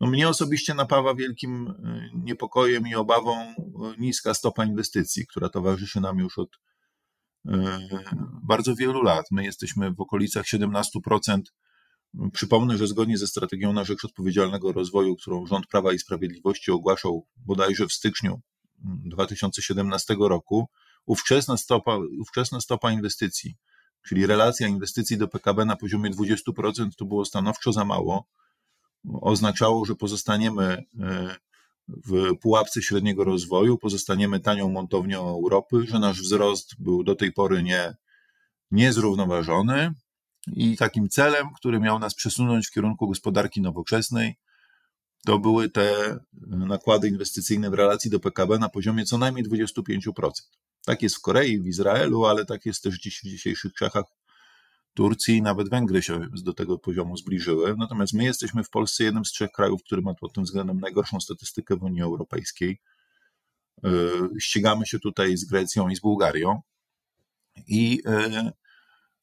[0.00, 1.74] no, mnie osobiście napawa wielkim
[2.14, 3.54] niepokojem i obawą
[3.98, 6.48] niska stopa inwestycji, która towarzyszy nam już od
[8.42, 9.26] bardzo wielu lat.
[9.30, 11.40] My jesteśmy w okolicach 17%.
[12.32, 17.26] Przypomnę, że zgodnie ze strategią na rzecz odpowiedzialnego rozwoju, którą rząd Prawa i Sprawiedliwości ogłaszał
[17.36, 18.40] bodajże w styczniu
[18.84, 20.68] 2017 roku,
[21.06, 23.56] ówczesna stopa, ówczesna stopa inwestycji,
[24.08, 28.26] czyli relacja inwestycji do PKB na poziomie 20% to było stanowczo za mało.
[29.20, 31.36] Oznaczało, że pozostaniemy e,
[31.88, 37.62] w pułapce średniego rozwoju, pozostaniemy tanią montownią Europy, że nasz wzrost był do tej pory
[37.62, 37.96] nie,
[38.70, 39.94] niezrównoważony
[40.46, 44.36] i takim celem, który miał nas przesunąć w kierunku gospodarki nowoczesnej,
[45.26, 50.30] to były te nakłady inwestycyjne w relacji do PKB na poziomie co najmniej 25%.
[50.84, 54.04] Tak jest w Korei, w Izraelu, ale tak jest też dziś w dzisiejszych Czechach,
[54.94, 57.74] Turcji i nawet Węgry się do tego poziomu zbliżyły.
[57.78, 61.20] Natomiast my jesteśmy w Polsce jednym z trzech krajów, który ma pod tym względem najgorszą
[61.20, 62.80] statystykę w Unii Europejskiej.
[63.82, 66.60] Yy, ścigamy się tutaj z Grecją i z Bułgarią.
[67.66, 68.52] I, yy,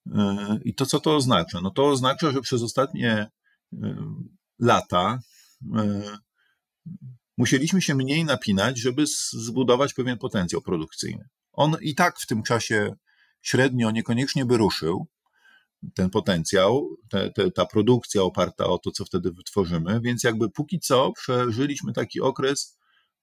[0.05, 1.61] yy, I to co to oznacza?
[1.61, 3.29] No to oznacza, że przez ostatnie
[4.59, 5.19] lata
[7.37, 11.27] musieliśmy się mniej napinać, żeby zbudować pewien potencjał produkcyjny.
[11.51, 12.95] On i tak w tym czasie
[13.41, 15.07] średnio niekoniecznie by ruszył,
[15.93, 20.79] ten potencjał, te, te, ta produkcja oparta o to, co wtedy wytworzymy, więc jakby póki
[20.79, 22.77] co przeżyliśmy taki okres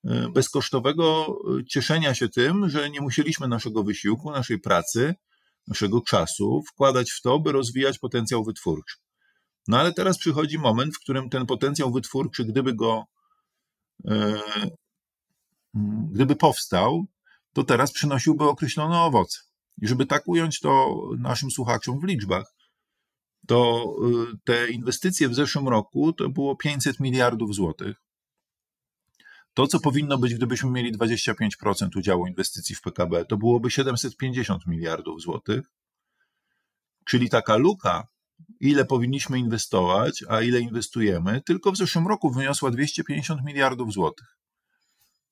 [0.04, 5.14] y, bezkosztowego y, cieszenia się tym, że nie musieliśmy naszego wysiłku, naszej pracy,
[5.68, 8.96] naszego czasu wkładać w to, by rozwijać potencjał wytwórczy.
[9.68, 13.04] No ale teraz przychodzi moment, w którym ten potencjał wytwórczy, gdyby go,
[14.08, 14.40] e,
[16.10, 17.04] gdyby powstał,
[17.52, 19.51] to teraz przynosiłby określone owoce.
[19.78, 22.54] I żeby tak ująć to naszym słuchaczom w liczbach,
[23.46, 23.84] to
[24.32, 27.96] y, te inwestycje w zeszłym roku to było 500 miliardów złotych.
[29.54, 35.20] To, co powinno być, gdybyśmy mieli 25% udziału inwestycji w PKB, to byłoby 750 miliardów
[35.20, 35.70] złotych.
[37.04, 38.08] Czyli taka luka,
[38.60, 44.41] ile powinniśmy inwestować, a ile inwestujemy, tylko w zeszłym roku wyniosła 250 miliardów złotych.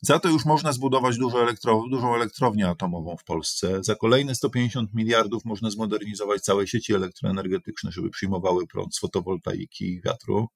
[0.02, 3.84] Za to już można zbudować dużo elektro, dużą elektrownię atomową w Polsce.
[3.84, 10.00] Za kolejne 150 miliardów można zmodernizować całe sieci elektroenergetyczne, żeby przyjmowały prąd z fotowoltaiki i
[10.00, 10.48] wiatru.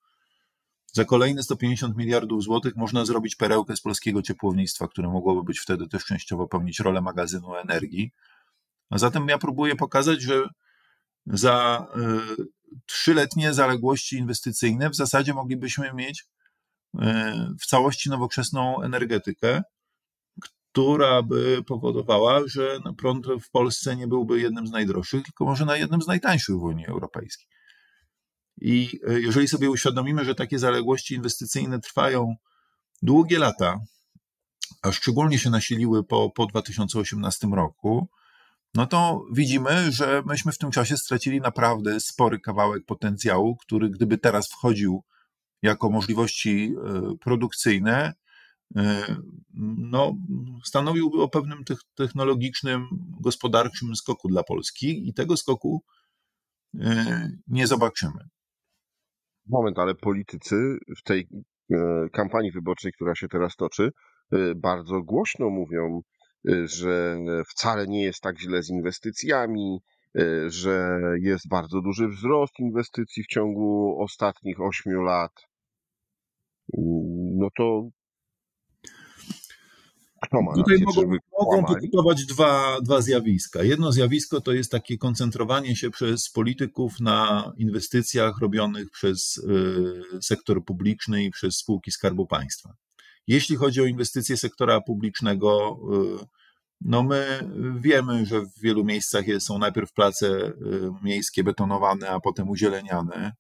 [0.93, 5.89] Za kolejne 150 miliardów złotych można zrobić perełkę z polskiego ciepłownictwa, które mogłoby być wtedy
[5.89, 8.11] też częściowo pełnić rolę magazynu energii.
[8.91, 10.49] A zatem ja próbuję pokazać, że
[11.27, 12.45] za y,
[12.87, 16.27] trzyletnie zaległości inwestycyjne w zasadzie moglibyśmy mieć
[17.61, 19.63] w całości nowoczesną energetykę,
[20.75, 25.77] która by powodowała, że prąd w Polsce nie byłby jednym z najdroższych, tylko może na
[25.77, 27.47] jednym z najtańszych w Unii Europejskiej.
[28.61, 32.35] I e, jeżeli sobie uświadomimy, że takie zaległości inwestycyjne trwają
[33.03, 33.81] długie lata,
[34.83, 38.09] a szczególnie się nasiliły po, po 2018 roku,
[38.75, 44.19] no to widzimy, że myśmy w tym czasie stracili naprawdę spory kawałek potencjału, który gdyby
[44.19, 45.05] teraz wchodził
[45.65, 48.13] jako możliwości e, produkcyjne,
[48.77, 49.17] e,
[49.79, 50.17] no,
[50.65, 52.87] stanowiłby o pewnym technologicznym,
[53.21, 55.83] gospodarczym skoku dla Polski i tego skoku
[56.81, 58.29] e, nie zobaczymy.
[59.47, 61.29] Moment, ale politycy w tej
[62.13, 63.91] kampanii wyborczej, która się teraz toczy,
[64.57, 66.01] bardzo głośno mówią,
[66.65, 69.79] że wcale nie jest tak źle z inwestycjami,
[70.47, 75.33] że jest bardzo duży wzrost inwestycji w ciągu ostatnich ośmiu lat
[76.73, 77.89] no to
[80.25, 83.63] kto ma Tutaj rację, mogą, mogą pokutować dwa, dwa zjawiska.
[83.63, 90.65] Jedno zjawisko to jest takie koncentrowanie się przez polityków na inwestycjach robionych przez y, sektor
[90.65, 92.75] publiczny i przez spółki Skarbu Państwa.
[93.27, 95.79] Jeśli chodzi o inwestycje sektora publicznego,
[96.23, 96.27] y,
[96.81, 97.49] no my
[97.81, 100.53] wiemy, że w wielu miejscach są najpierw place y,
[101.03, 103.33] miejskie betonowane, a potem uzieleniane.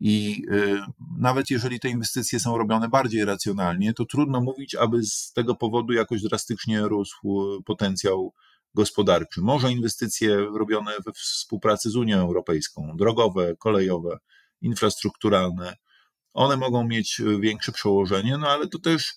[0.00, 0.80] I y,
[1.18, 5.92] nawet jeżeli te inwestycje są robione bardziej racjonalnie, to trudno mówić, aby z tego powodu
[5.92, 7.16] jakoś drastycznie rósł
[7.64, 8.34] potencjał
[8.74, 9.40] gospodarczy.
[9.40, 14.18] Może inwestycje robione we współpracy z Unią Europejską, drogowe, kolejowe,
[14.60, 15.76] infrastrukturalne,
[16.34, 19.14] one mogą mieć większe przełożenie, no ale to też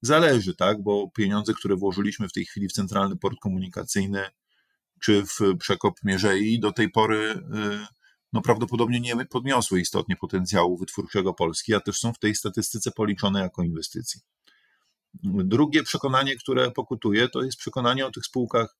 [0.00, 4.24] zależy, tak, bo pieniądze, które włożyliśmy w tej chwili w Centralny Port Komunikacyjny
[5.00, 7.42] czy w przekop Mierzei, do tej pory y,
[8.32, 13.40] no prawdopodobnie nie podniosły istotnie potencjału wytwórczego Polski, a też są w tej statystyce policzone
[13.40, 14.20] jako inwestycje.
[15.24, 18.76] Drugie przekonanie, które pokutuje, to jest przekonanie o tych spółkach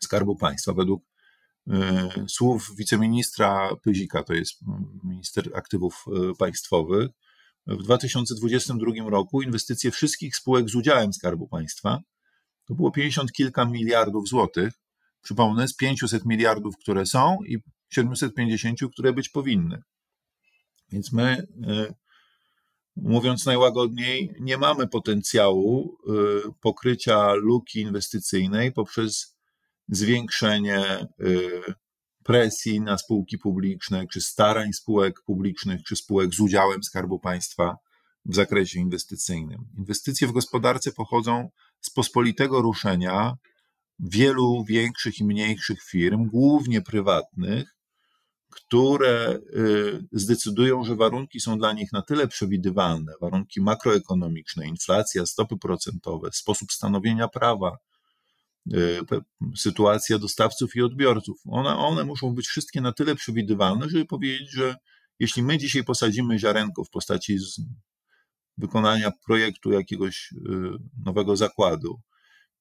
[0.00, 0.72] Skarbu Państwa.
[0.72, 1.02] Według
[1.68, 1.72] y,
[2.28, 4.60] słów wiceministra Pyzika, to jest
[5.04, 7.08] minister aktywów y, państwowych,
[7.66, 12.00] w 2022 roku inwestycje wszystkich spółek z udziałem Skarbu Państwa
[12.68, 14.72] to było 50 kilka miliardów złotych.
[15.22, 17.58] Przypomnę, z 500 miliardów, które są i
[17.90, 19.82] 750, które być powinny.
[20.92, 21.94] Więc my, e,
[22.96, 26.12] mówiąc najłagodniej, nie mamy potencjału e,
[26.60, 29.36] pokrycia luki inwestycyjnej poprzez
[29.88, 31.06] zwiększenie e,
[32.24, 37.76] presji na spółki publiczne, czy starań spółek publicznych, czy spółek z udziałem Skarbu Państwa
[38.24, 39.64] w zakresie inwestycyjnym.
[39.78, 41.48] Inwestycje w gospodarce pochodzą
[41.80, 43.36] z pospolitego ruszenia
[43.98, 47.77] wielu większych i mniejszych firm, głównie prywatnych,
[48.50, 55.56] które y, zdecydują, że warunki są dla nich na tyle przewidywalne, warunki makroekonomiczne, inflacja, stopy
[55.56, 57.78] procentowe, sposób stanowienia prawa,
[58.72, 59.00] y,
[59.56, 61.40] sytuacja dostawców i odbiorców.
[61.46, 64.76] One, one muszą być wszystkie na tyle przewidywalne, żeby powiedzieć, że
[65.18, 67.38] jeśli my dzisiaj posadzimy ziarenko w postaci
[68.58, 70.36] wykonania projektu jakiegoś y,
[71.04, 72.00] nowego zakładu,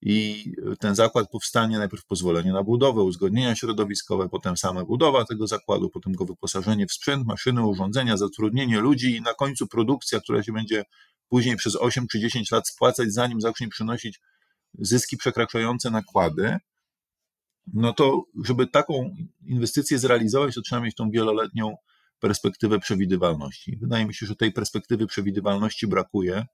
[0.02, 5.90] i ten zakład powstanie najpierw pozwolenie na budowę, uzgodnienia środowiskowe, potem sama budowa tego zakładu,
[5.90, 10.54] potem go wyposażenie w sprzęt, maszyny, urządzenia, zatrudnienie ludzi i na końcu produkcja, która się
[10.54, 10.84] będzie
[11.30, 14.20] później przez 8 czy 10 lat spłacać, zanim zacznie przynosić
[14.80, 16.58] zyski przekraczające nakłady.
[17.74, 21.76] No to, żeby taką inwestycję zrealizować, to trzeba mieć tą wieloletnią
[22.20, 23.78] perspektywę przewidywalności.
[23.82, 26.46] Wydaje mi się, że tej perspektywy przewidywalności brakuje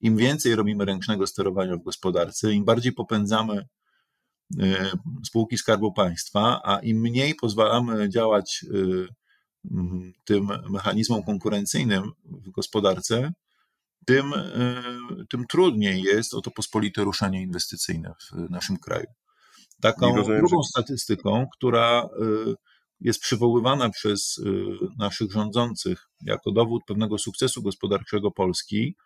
[0.00, 3.66] im więcej robimy ręcznego sterowania w gospodarce, im bardziej popędzamy
[4.60, 4.90] e,
[5.26, 9.06] spółki Skarbu Państwa, a im mniej pozwalamy działać e,
[10.24, 13.32] tym mechanizmom konkurencyjnym w gospodarce,
[14.06, 14.82] tym, e,
[15.30, 19.06] tym trudniej jest o to pospolite ruszenie inwestycyjne w naszym kraju.
[19.80, 20.68] Taką rozumiem, drugą że...
[20.68, 22.08] statystyką, która
[23.00, 24.40] jest przywoływana przez
[24.98, 28.96] naszych rządzących jako dowód pewnego sukcesu gospodarczego Polski,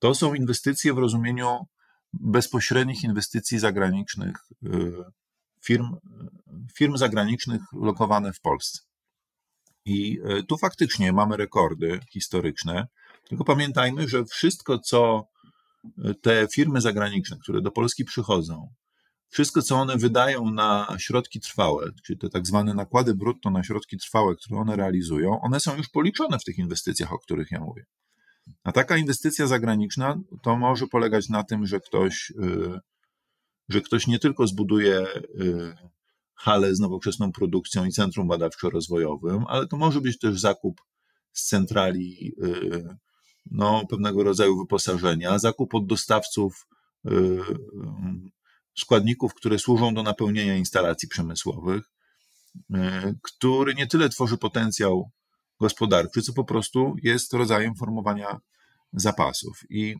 [0.00, 1.66] to są inwestycje w rozumieniu
[2.12, 4.36] bezpośrednich inwestycji zagranicznych,
[4.66, 4.92] y,
[5.64, 5.96] firm,
[6.74, 8.78] firm zagranicznych lokowane w Polsce.
[9.84, 12.86] I y, tu faktycznie mamy rekordy historyczne,
[13.28, 15.28] tylko pamiętajmy, że wszystko, co
[15.84, 18.68] y, te firmy zagraniczne, które do Polski przychodzą,
[19.28, 23.98] wszystko, co one wydają na środki trwałe, czyli te tak zwane nakłady brutto na środki
[23.98, 27.84] trwałe, które one realizują, one są już policzone w tych inwestycjach, o których ja mówię.
[28.64, 32.80] A taka inwestycja zagraniczna to może polegać na tym, że ktoś, y,
[33.68, 35.06] że ktoś nie tylko zbuduje
[35.40, 35.74] y,
[36.34, 40.80] halę z nowoczesną produkcją i centrum badawczo-rozwojowym, ale to może być też zakup
[41.32, 42.96] z centrali y,
[43.50, 46.66] no, pewnego rodzaju wyposażenia, zakup od dostawców
[48.78, 51.82] składników, które służą do napełnienia instalacji przemysłowych,
[53.22, 55.10] który nie tyle tworzy potencjał
[55.60, 58.40] gospodarczy, co po prostu jest rodzajem formowania
[58.92, 59.64] zapasów.
[59.70, 59.96] I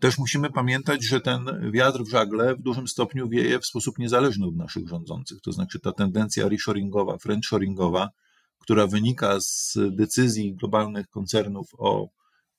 [0.00, 4.46] też musimy pamiętać, że ten wiatr w żagle w dużym stopniu wieje w sposób niezależny
[4.46, 5.40] od naszych rządzących.
[5.40, 8.10] To znaczy ta tendencja reshoringowa, friendshoringowa,
[8.58, 12.08] która wynika z decyzji globalnych koncernów o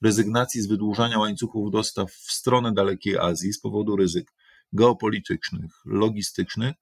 [0.01, 4.33] rezygnacji z wydłużania łańcuchów dostaw w stronę dalekiej Azji z powodu ryzyk
[4.73, 6.75] geopolitycznych, logistycznych,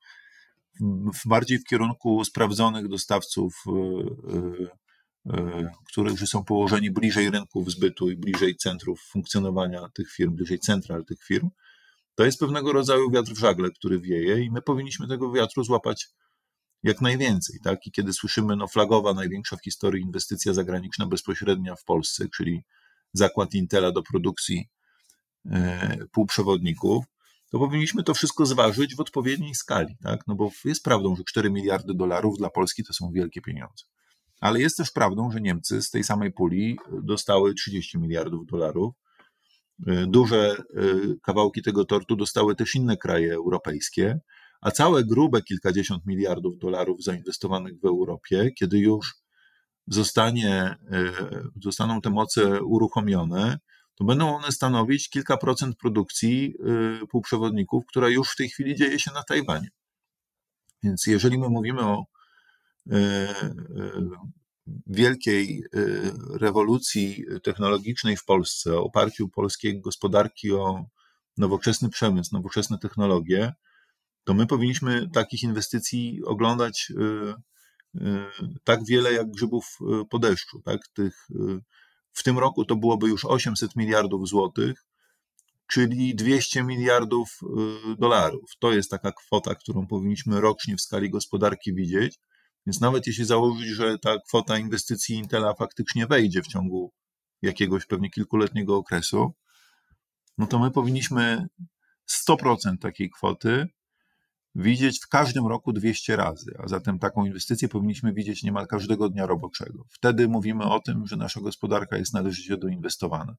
[1.26, 3.72] bardziej w kierunku sprawdzonych dostawców, e,
[5.34, 10.60] e, e, którzy są położeni bliżej rynków zbytu i bliżej centrów funkcjonowania tych firm, bliżej
[10.60, 11.50] central tych firm.
[12.15, 16.08] To jest pewnego rodzaju wiatr w żagle, który wieje, i my powinniśmy tego wiatru złapać
[16.84, 17.60] jak najwięcej.
[17.63, 17.88] Tak?
[17.88, 22.63] I kiedy słyszymy, no, flagowa, największa w historii inwestycja zagraniczna bezpośrednia w Polsce, czyli
[23.13, 24.70] zakład Intela do produkcji
[26.12, 27.06] półprzewodników,
[27.49, 30.19] to powinniśmy to wszystko zważyć w odpowiedniej skali, tak?
[30.27, 33.85] No bo jest prawdą, że 4 miliardy dolarów dla Polski to są wielkie pieniądze.
[34.41, 38.93] Ale jest też prawdą, że Niemcy z tej samej puli dostały 30 miliardów dolarów.
[39.88, 44.19] Y, duże y, kawałki tego tortu dostały też inne kraje europejskie,
[44.62, 49.15] a całe grube kilkadziesiąt miliardów dolarów zainwestowanych w Europie, kiedy już
[49.88, 50.75] zostanie,
[51.63, 53.57] zostaną te moce uruchomione,
[53.99, 56.53] to będą one stanowić kilka procent produkcji
[57.03, 59.69] y, półprzewodników, która już w tej chwili dzieje się na Tajwanie.
[60.83, 62.05] Więc jeżeli my mówimy o
[62.88, 63.29] y, y,
[64.88, 65.63] wielkiej
[66.33, 70.85] rewolucji technologicznej w Polsce, o oparciu polskiej gospodarki o
[71.38, 73.53] nowoczesny przemysł, nowoczesne technologie,
[74.23, 76.93] to my powinniśmy takich inwestycji oglądać
[78.63, 79.77] tak wiele jak grzybów
[80.09, 80.88] po deszczu, tak?
[80.93, 81.27] Tych
[82.13, 84.86] w tym roku to byłoby już 800 miliardów złotych,
[85.67, 87.39] czyli 200 miliardów
[87.93, 88.52] y, dolarów.
[88.60, 92.19] To jest taka kwota, którą powinniśmy rocznie w skali gospodarki widzieć.
[92.65, 96.93] Więc nawet jeśli założyć, że ta kwota inwestycji Intela faktycznie wejdzie w ciągu
[97.41, 99.34] jakiegoś pewnie kilkuletniego okresu,
[100.38, 101.48] no to my powinniśmy
[102.30, 103.67] 100% takiej kwoty
[104.55, 109.25] widzieć w każdym roku 200 razy, a zatem taką inwestycję powinniśmy widzieć niemal każdego dnia
[109.25, 109.85] roboczego.
[109.89, 113.35] Wtedy mówimy o tym, że nasza gospodarka jest należycie doinwestowana.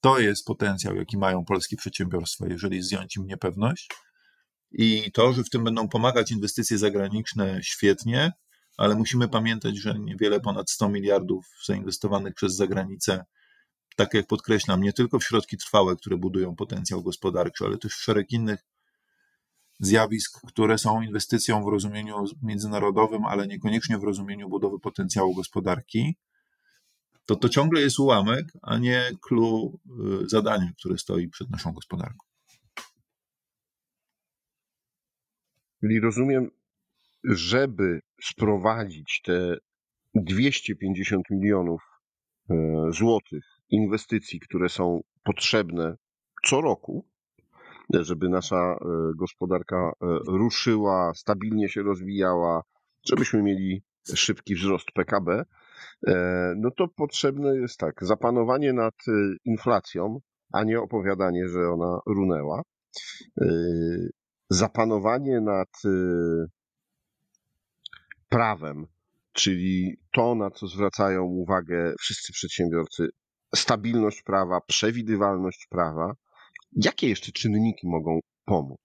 [0.00, 3.88] To jest potencjał, jaki mają polskie przedsiębiorstwa, jeżeli zdjąć im niepewność.
[4.70, 8.32] I to, że w tym będą pomagać inwestycje zagraniczne, świetnie,
[8.76, 13.24] ale musimy pamiętać, że niewiele ponad 100 miliardów zainwestowanych przez zagranicę,
[13.96, 18.02] tak jak podkreślam, nie tylko w środki trwałe, które budują potencjał gospodarczy, ale też w
[18.02, 18.60] szereg innych
[19.78, 26.16] zjawisk, które są inwestycją w rozumieniu międzynarodowym, ale niekoniecznie w rozumieniu budowy potencjału gospodarki,
[27.26, 29.78] to to ciągle jest ułamek, a nie clue
[30.22, 32.26] y, zadania, które stoi przed naszą gospodarką.
[35.80, 36.50] Czyli rozumiem,
[37.24, 39.56] żeby sprowadzić te
[40.14, 41.82] 250 milionów
[42.50, 42.54] y,
[42.90, 45.96] złotych inwestycji, które są potrzebne
[46.46, 47.06] co roku,
[47.90, 48.76] żeby nasza e,
[49.16, 52.62] gospodarka e, ruszyła, stabilnie się rozwijała,
[53.10, 53.82] żebyśmy mieli
[54.14, 55.44] szybki wzrost PKB,
[56.06, 58.94] e, no to potrzebne jest tak, zapanowanie nad
[59.44, 60.20] inflacją,
[60.52, 62.62] a nie opowiadanie, że ona runęła.
[64.50, 65.68] Zapanowanie nad
[68.28, 68.86] prawem,
[69.32, 73.08] czyli to, na co zwracają uwagę wszyscy przedsiębiorcy,
[73.54, 76.14] stabilność prawa, przewidywalność prawa,
[76.72, 78.80] Jakie jeszcze czynniki mogą pomóc?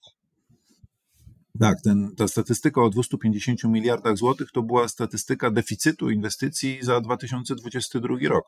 [1.60, 8.16] Tak, ten, ta statystyka o 250 miliardach złotych to była statystyka deficytu inwestycji za 2022
[8.30, 8.46] rok.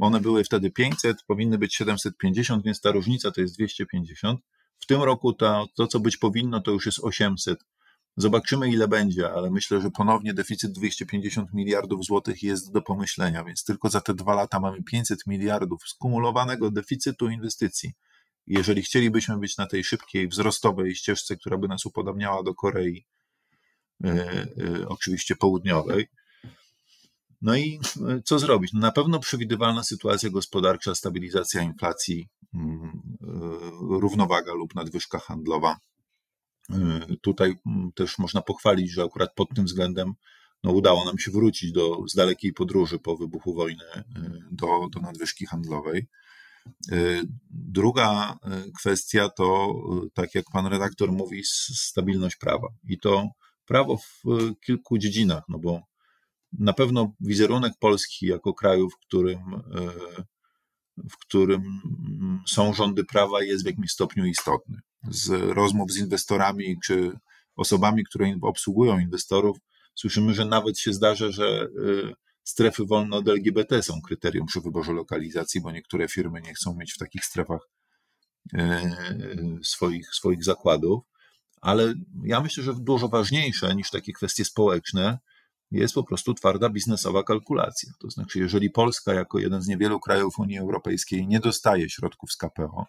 [0.00, 4.40] One były wtedy 500, powinny być 750, więc ta różnica to jest 250.
[4.78, 7.64] W tym roku to, to co być powinno, to już jest 800.
[8.16, 13.64] Zobaczymy, ile będzie, ale myślę, że ponownie deficyt 250 miliardów złotych jest do pomyślenia, więc
[13.64, 17.92] tylko za te dwa lata mamy 500 miliardów skumulowanego deficytu inwestycji.
[18.48, 23.06] Jeżeli chcielibyśmy być na tej szybkiej, wzrostowej ścieżce, która by nas upodobniała do Korei,
[24.04, 26.06] e, e, oczywiście południowej,
[27.42, 28.72] no i e, co zrobić?
[28.72, 33.02] No na pewno przewidywalna sytuacja gospodarcza, stabilizacja inflacji, mm,
[34.00, 35.78] równowaga lub nadwyżka handlowa.
[37.22, 40.14] Tutaj mm, też można pochwalić, że akurat pod tym względem
[40.64, 43.84] no, udało nam się wrócić do, z dalekiej podróży po wybuchu wojny
[44.50, 46.06] do, do nadwyżki handlowej.
[46.92, 49.74] Y, druga y, kwestia to,
[50.06, 51.44] y, tak jak pan redaktor mówi,
[51.74, 52.68] stabilność prawa.
[52.88, 53.28] I to
[53.66, 54.24] prawo w
[54.66, 55.82] kilku dziedzinach, no bo
[56.52, 59.38] na pewno wizerunek Polski jako kraju, w którym,
[61.10, 61.62] w którym
[62.46, 64.78] są rządy prawa, jest w jakimś stopniu istotny.
[65.10, 67.12] Z rozmów z inwestorami czy
[67.56, 69.58] osobami, które obsługują inwestorów,
[69.94, 71.68] słyszymy, że nawet się zdarza, że
[72.48, 76.92] strefy wolne od LGBT są kryterium przy wyborze lokalizacji, bo niektóre firmy nie chcą mieć
[76.92, 77.60] w takich strefach
[79.62, 81.04] swoich, swoich zakładów.
[81.60, 81.94] Ale
[82.24, 85.18] ja myślę, że dużo ważniejsze niż takie kwestie społeczne
[85.70, 87.92] jest po prostu twarda biznesowa kalkulacja.
[88.00, 92.36] To znaczy, jeżeli Polska jako jeden z niewielu krajów Unii Europejskiej nie dostaje środków z
[92.36, 92.86] KPO,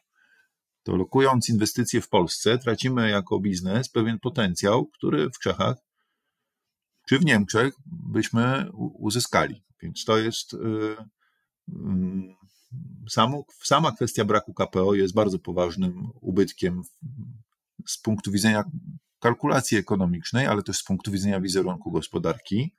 [0.83, 5.75] to lokując inwestycje w Polsce, tracimy jako biznes pewien potencjał, który w Czechach
[7.09, 9.63] czy w Niemczech byśmy uzyskali.
[9.81, 10.53] Więc to jest.
[10.53, 10.57] Y,
[11.69, 12.35] mm,
[13.09, 16.81] samo, sama kwestia braku KPO jest bardzo poważnym ubytkiem
[17.87, 18.63] z punktu widzenia
[19.19, 22.75] kalkulacji ekonomicznej, ale też z punktu widzenia wizerunku gospodarki,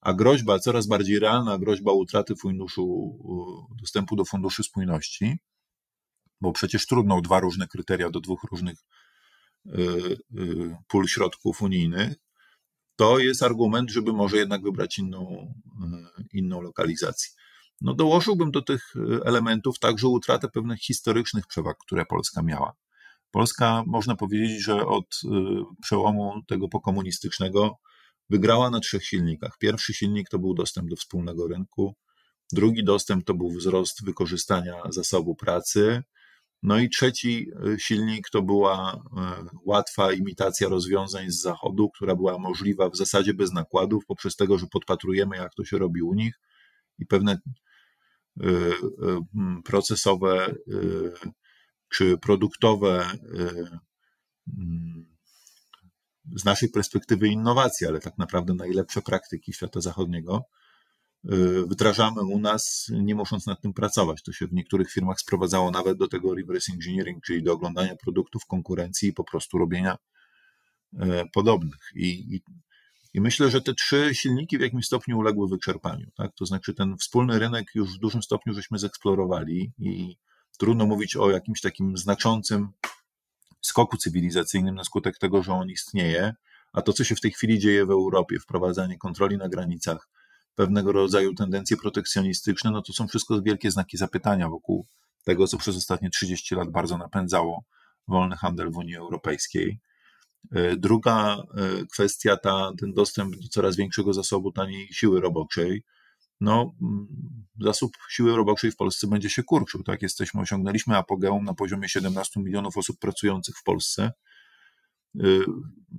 [0.00, 3.18] a groźba, coraz bardziej realna groźba utraty funduszu,
[3.80, 5.38] dostępu do funduszu spójności,
[6.40, 8.78] bo przecież trudno dwa różne kryteria do dwóch różnych
[9.66, 9.70] y,
[10.38, 12.27] y, pól środków unijnych,
[12.98, 15.52] to jest argument, żeby może jednak wybrać inną,
[16.20, 17.30] y, inną lokalizację.
[17.80, 18.94] No dołożyłbym do tych
[19.24, 22.72] elementów także utratę pewnych historycznych przewag, które Polska miała.
[23.30, 25.28] Polska, można powiedzieć, że od y,
[25.82, 27.78] przełomu tego pokomunistycznego
[28.30, 29.58] wygrała na trzech silnikach.
[29.58, 31.94] Pierwszy silnik to był dostęp do wspólnego rynku,
[32.52, 36.02] drugi dostęp to był wzrost wykorzystania zasobu pracy,
[36.62, 38.98] no i trzeci y, silnik to była y,
[39.64, 44.66] łatwa imitacja rozwiązań z Zachodu, która była możliwa w zasadzie bez nakładów, poprzez tego, że
[44.66, 46.40] podpatrujemy, jak to się robi u nich
[46.98, 47.38] i pewne
[49.64, 50.54] procesowe
[51.88, 53.78] czy produktowe y,
[54.58, 55.06] mm,
[56.36, 60.44] z naszej perspektywy innowacje, ale tak naprawdę najlepsze praktyki świata zachodniego.
[60.44, 60.67] y,
[61.66, 64.22] wdrażamy u nas, nie musząc nad tym pracować.
[64.22, 68.46] To się w niektórych firmach sprowadzało nawet do tego reverse engineering, czyli do oglądania produktów
[68.46, 69.98] konkurencji i po prostu robienia
[70.92, 70.98] y,
[71.32, 71.80] podobnych.
[71.94, 72.42] I, i,
[73.14, 76.10] i myślę, że te trzy silniki w jakimś stopniu uległy wyczerpaniu.
[76.16, 76.34] Tak?
[76.34, 80.16] To znaczy, ten wspólny rynek już w dużym stopniu żeśmy zeksplorowali i
[80.58, 82.68] trudno mówić o jakimś takim znaczącym
[83.60, 86.34] skoku cywilizacyjnym na skutek tego, że on istnieje,
[86.72, 90.08] a to, co się w tej chwili dzieje w Europie, wprowadzanie kontroli na granicach,
[90.58, 94.86] pewnego rodzaju tendencje protekcjonistyczne, no to są wszystko wielkie znaki zapytania wokół
[95.24, 97.64] tego, co przez ostatnie 30 lat bardzo napędzało
[98.08, 99.80] wolny handel w Unii Europejskiej.
[100.52, 105.84] E, druga e, kwestia, ta, ten dostęp do coraz większego zasobu taniej siły roboczej,
[106.40, 107.06] no, mm,
[107.60, 109.82] zasób siły roboczej w Polsce będzie się kurczył.
[109.82, 110.02] Tak?
[110.02, 114.12] Jesteśmy, osiągnęliśmy apogeum na poziomie 17 milionów osób pracujących w Polsce.
[115.16, 115.44] Y,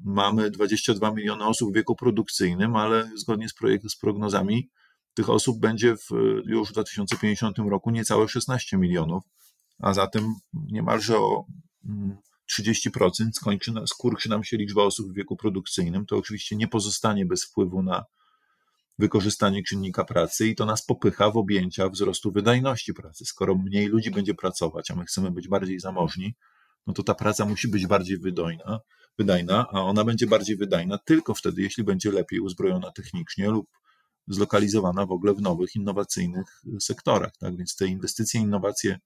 [0.05, 4.69] mamy 22 miliony osób w wieku produkcyjnym, ale zgodnie z, projekt, z prognozami
[5.13, 6.09] tych osób będzie w,
[6.45, 9.23] już w 2050 roku niecałe 16 milionów,
[9.79, 11.45] a zatem niemalże o
[12.59, 16.05] 30% mm, skończy, skurczy nam się liczba osób w wieku produkcyjnym.
[16.05, 18.05] To oczywiście nie pozostanie bez wpływu na
[18.99, 23.25] wykorzystanie czynnika pracy i to nas popycha w objęcia wzrostu wydajności pracy.
[23.25, 26.35] Skoro mniej ludzi będzie pracować, a my chcemy być bardziej zamożni,
[26.87, 28.79] no to ta praca musi być bardziej wydajna,
[29.19, 33.67] wydajna, a ona będzie bardziej wydajna tylko wtedy, jeśli będzie lepiej uzbrojona technicznie lub
[34.27, 37.37] zlokalizowana w ogóle w nowych, innowacyjnych sektorach.
[37.37, 37.57] Tak?
[37.57, 38.99] Więc te inwestycje, innowacje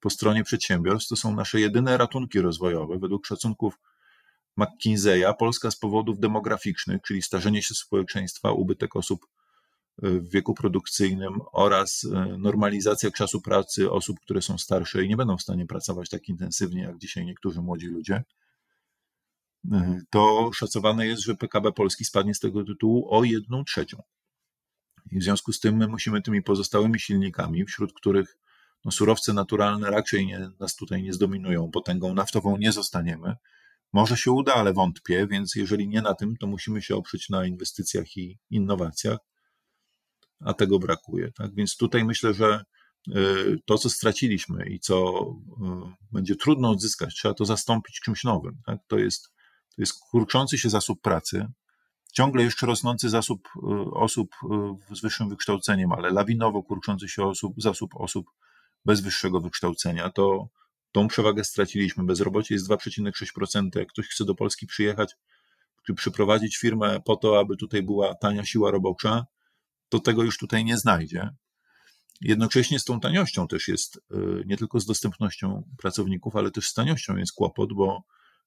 [0.00, 2.98] po stronie przedsiębiorstw to są nasze jedyne ratunki rozwojowe.
[2.98, 3.78] Według szacunków
[4.56, 9.26] McKinseya, Polska z powodów demograficznych, czyli starzenie się społeczeństwa, ubytek osób
[10.02, 15.16] e, w wieku produkcyjnym oraz e, normalizacja czasu pracy osób, które są starsze i nie
[15.16, 18.24] będą w stanie pracować tak intensywnie jak dzisiaj niektórzy młodzi ludzie,
[20.10, 24.02] to szacowane jest, że PKB Polski spadnie z tego tytułu o jedną trzecią.
[25.10, 28.38] I w związku z tym my musimy tymi pozostałymi silnikami, wśród których
[28.84, 33.36] no, surowce naturalne raczej nie, nas tutaj nie zdominują, potęgą naftową nie zostaniemy,
[33.92, 37.46] może się uda, ale wątpię, więc jeżeli nie na tym, to musimy się oprzeć na
[37.46, 39.18] inwestycjach i innowacjach,
[40.40, 41.32] a tego brakuje.
[41.32, 41.54] Tak?
[41.54, 42.64] Więc tutaj myślę, że
[43.08, 48.60] y, to, co straciliśmy i co y, będzie trudno odzyskać, trzeba to zastąpić czymś nowym.
[48.66, 48.78] Tak?
[48.86, 49.32] To, jest,
[49.76, 51.46] to jest kurczący się zasób pracy,
[52.12, 54.36] ciągle jeszcze rosnący zasób y, osób
[54.92, 58.26] z wyższym wykształceniem, ale lawinowo kurczący się osób, zasób osób
[58.84, 60.10] bez wyższego wykształcenia.
[60.10, 60.48] To
[60.92, 62.04] Tą przewagę straciliśmy.
[62.04, 63.78] Bezrobocie jest 2,6%.
[63.78, 65.16] Jak ktoś chce do Polski przyjechać,
[65.86, 69.26] czy przyprowadzić firmę po to, aby tutaj była tania siła robocza,
[69.88, 71.30] to tego już tutaj nie znajdzie.
[72.20, 74.00] Jednocześnie z tą taniością też jest, y,
[74.46, 78.02] nie tylko z dostępnością pracowników, ale też z taniością jest kłopot, bo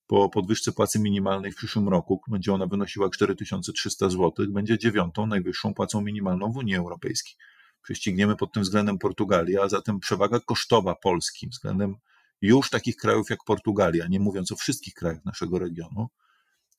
[0.08, 5.74] po podwyżce płacy minimalnej w przyszłym roku będzie ona wynosiła 4300 zł, będzie dziewiątą najwyższą
[5.74, 7.36] płacą minimalną w Unii Europejskiej.
[7.84, 11.96] Prześcigniemy pod tym względem Portugalię, a zatem przewaga kosztowa Polski względem
[12.42, 16.10] już takich krajów jak Portugalia, nie mówiąc o wszystkich krajach naszego regionu,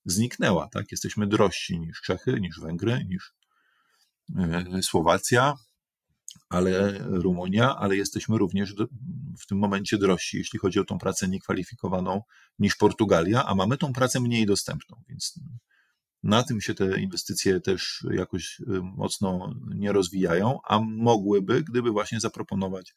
[0.04, 0.68] zniknęła.
[0.68, 0.90] Tak?
[0.90, 3.34] Jesteśmy drożsi niż Czechy, niż Węgry, niż
[4.38, 5.54] e, Słowacja,
[6.48, 8.74] ale Rumunia, ale jesteśmy również
[9.40, 12.22] w tym momencie drożsi, jeśli chodzi o tą pracę niekwalifikowaną
[12.58, 15.40] niż Portugalia, a mamy tą pracę mniej dostępną, więc
[16.22, 22.20] na tym się te inwestycje też jakoś y, mocno nie rozwijają, a mogłyby, gdyby właśnie
[22.20, 22.94] zaproponować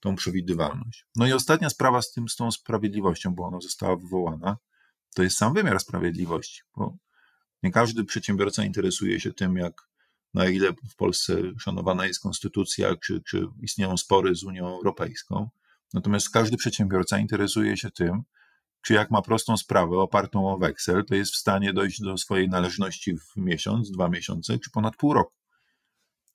[0.00, 1.06] tą przewidywalność.
[1.16, 4.56] No i ostatnia sprawa z tym, z tą sprawiedliwością, bo ona została wywołana,
[5.14, 6.96] to jest sam wymiar sprawiedliwości, bo
[7.62, 9.88] nie każdy przedsiębiorca interesuje się tym, jak
[10.36, 15.48] na ile w Polsce szanowana jest konstytucja, czy, czy istnieją spory z Unią Europejską.
[15.94, 18.22] Natomiast każdy przedsiębiorca interesuje się tym,
[18.82, 22.48] czy jak ma prostą sprawę opartą o weksel, to jest w stanie dojść do swojej
[22.48, 25.32] należności w miesiąc, dwa miesiące, czy ponad pół roku.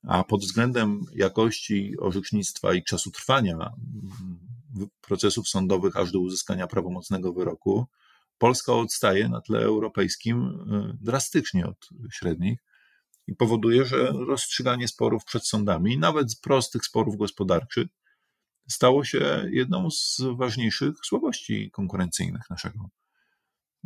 [0.08, 3.72] A pod względem jakości orzecznictwa i czasu trwania
[5.02, 7.88] procesów sądowych aż do uzyskania prawomocnego wyroku,
[8.38, 12.60] Polska odstaje na tle europejskim y, drastycznie od średnich
[13.28, 17.88] i powoduje, że rozstrzyganie sporów przed sądami, nawet prostych sporów gospodarczych,
[18.70, 22.90] stało się jedną z ważniejszych słabości konkurencyjnych naszego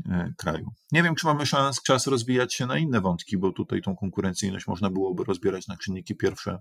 [0.10, 0.72] e, kraju.
[0.92, 4.68] Nie wiem, czy mamy szans, czas rozwijać się na inne wątki, bo tutaj tą konkurencyjność
[4.68, 6.60] można byłoby rozbierać na czynniki pierwsze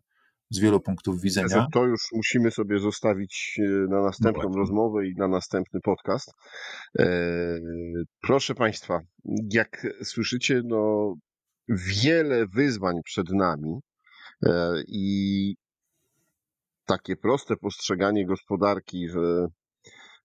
[0.51, 1.67] z wielu punktów widzenia.
[1.73, 6.33] To już musimy sobie zostawić e, na następną no rozmowę i na następny podcast.
[6.99, 7.07] E,
[8.21, 9.01] proszę Państwa,
[9.53, 11.15] jak słyszycie, no
[11.69, 13.81] wiele wyzwań przed nami
[14.89, 15.57] i
[16.87, 19.47] takie proste postrzeganie gospodarki, że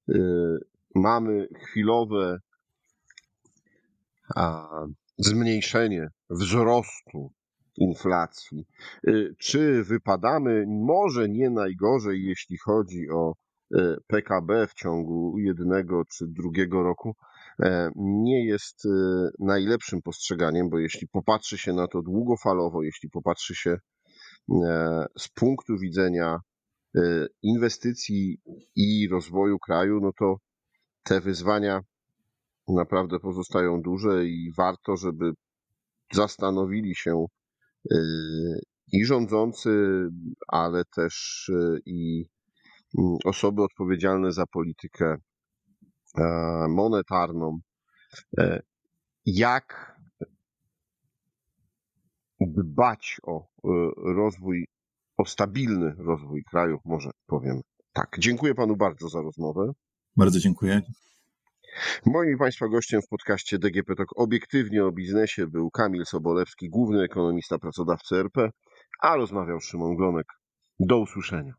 [0.10, 0.16] y,
[0.96, 2.40] mamy chwilowe
[5.18, 7.32] zmniejszenie wzrostu
[7.78, 8.66] inflacji,
[9.08, 10.66] y, czy wypadamy?
[10.68, 13.34] Może nie najgorzej, jeśli chodzi o
[14.08, 17.39] PKB w ciągu jednego czy drugiego roku, e,
[17.96, 18.88] nie jest
[19.40, 23.78] najlepszym postrzeganiem, bo jeśli popatrzy się na to długofalowo, jeśli popatrzy się
[24.50, 26.40] e, z punktu widzenia
[27.42, 28.38] inwestycji
[28.76, 30.38] i rozwoju kraju, no to
[31.04, 31.82] te wyzwania
[32.68, 35.32] naprawdę pozostają duże i warto, żeby
[36.14, 37.26] zastanowili się
[38.94, 39.70] i rządzący,
[40.48, 41.46] ale też
[41.86, 42.26] i
[42.98, 45.18] mm, osoby odpowiedzialne za politykę e,
[46.70, 47.60] monetarną,
[48.38, 48.62] e,
[49.26, 49.96] jak
[52.42, 53.48] dbać o
[54.16, 54.68] rozwój
[55.18, 57.62] o stabilny rozwój kraju, może powiem
[57.94, 58.16] tak.
[58.20, 59.72] Dziękuję panu bardzo za rozmowę.
[60.18, 60.82] Bardzo dziękuję.
[62.06, 67.60] Moim Państwa gościem w podcaście DGP Talk obiektywnie o biznesie był Kamil Sobolewski, główny ekonomista
[67.60, 68.50] pracodawcy RP,
[69.02, 70.28] a rozmawiał Szymon Glonek.
[70.80, 71.54] Do usłyszenia.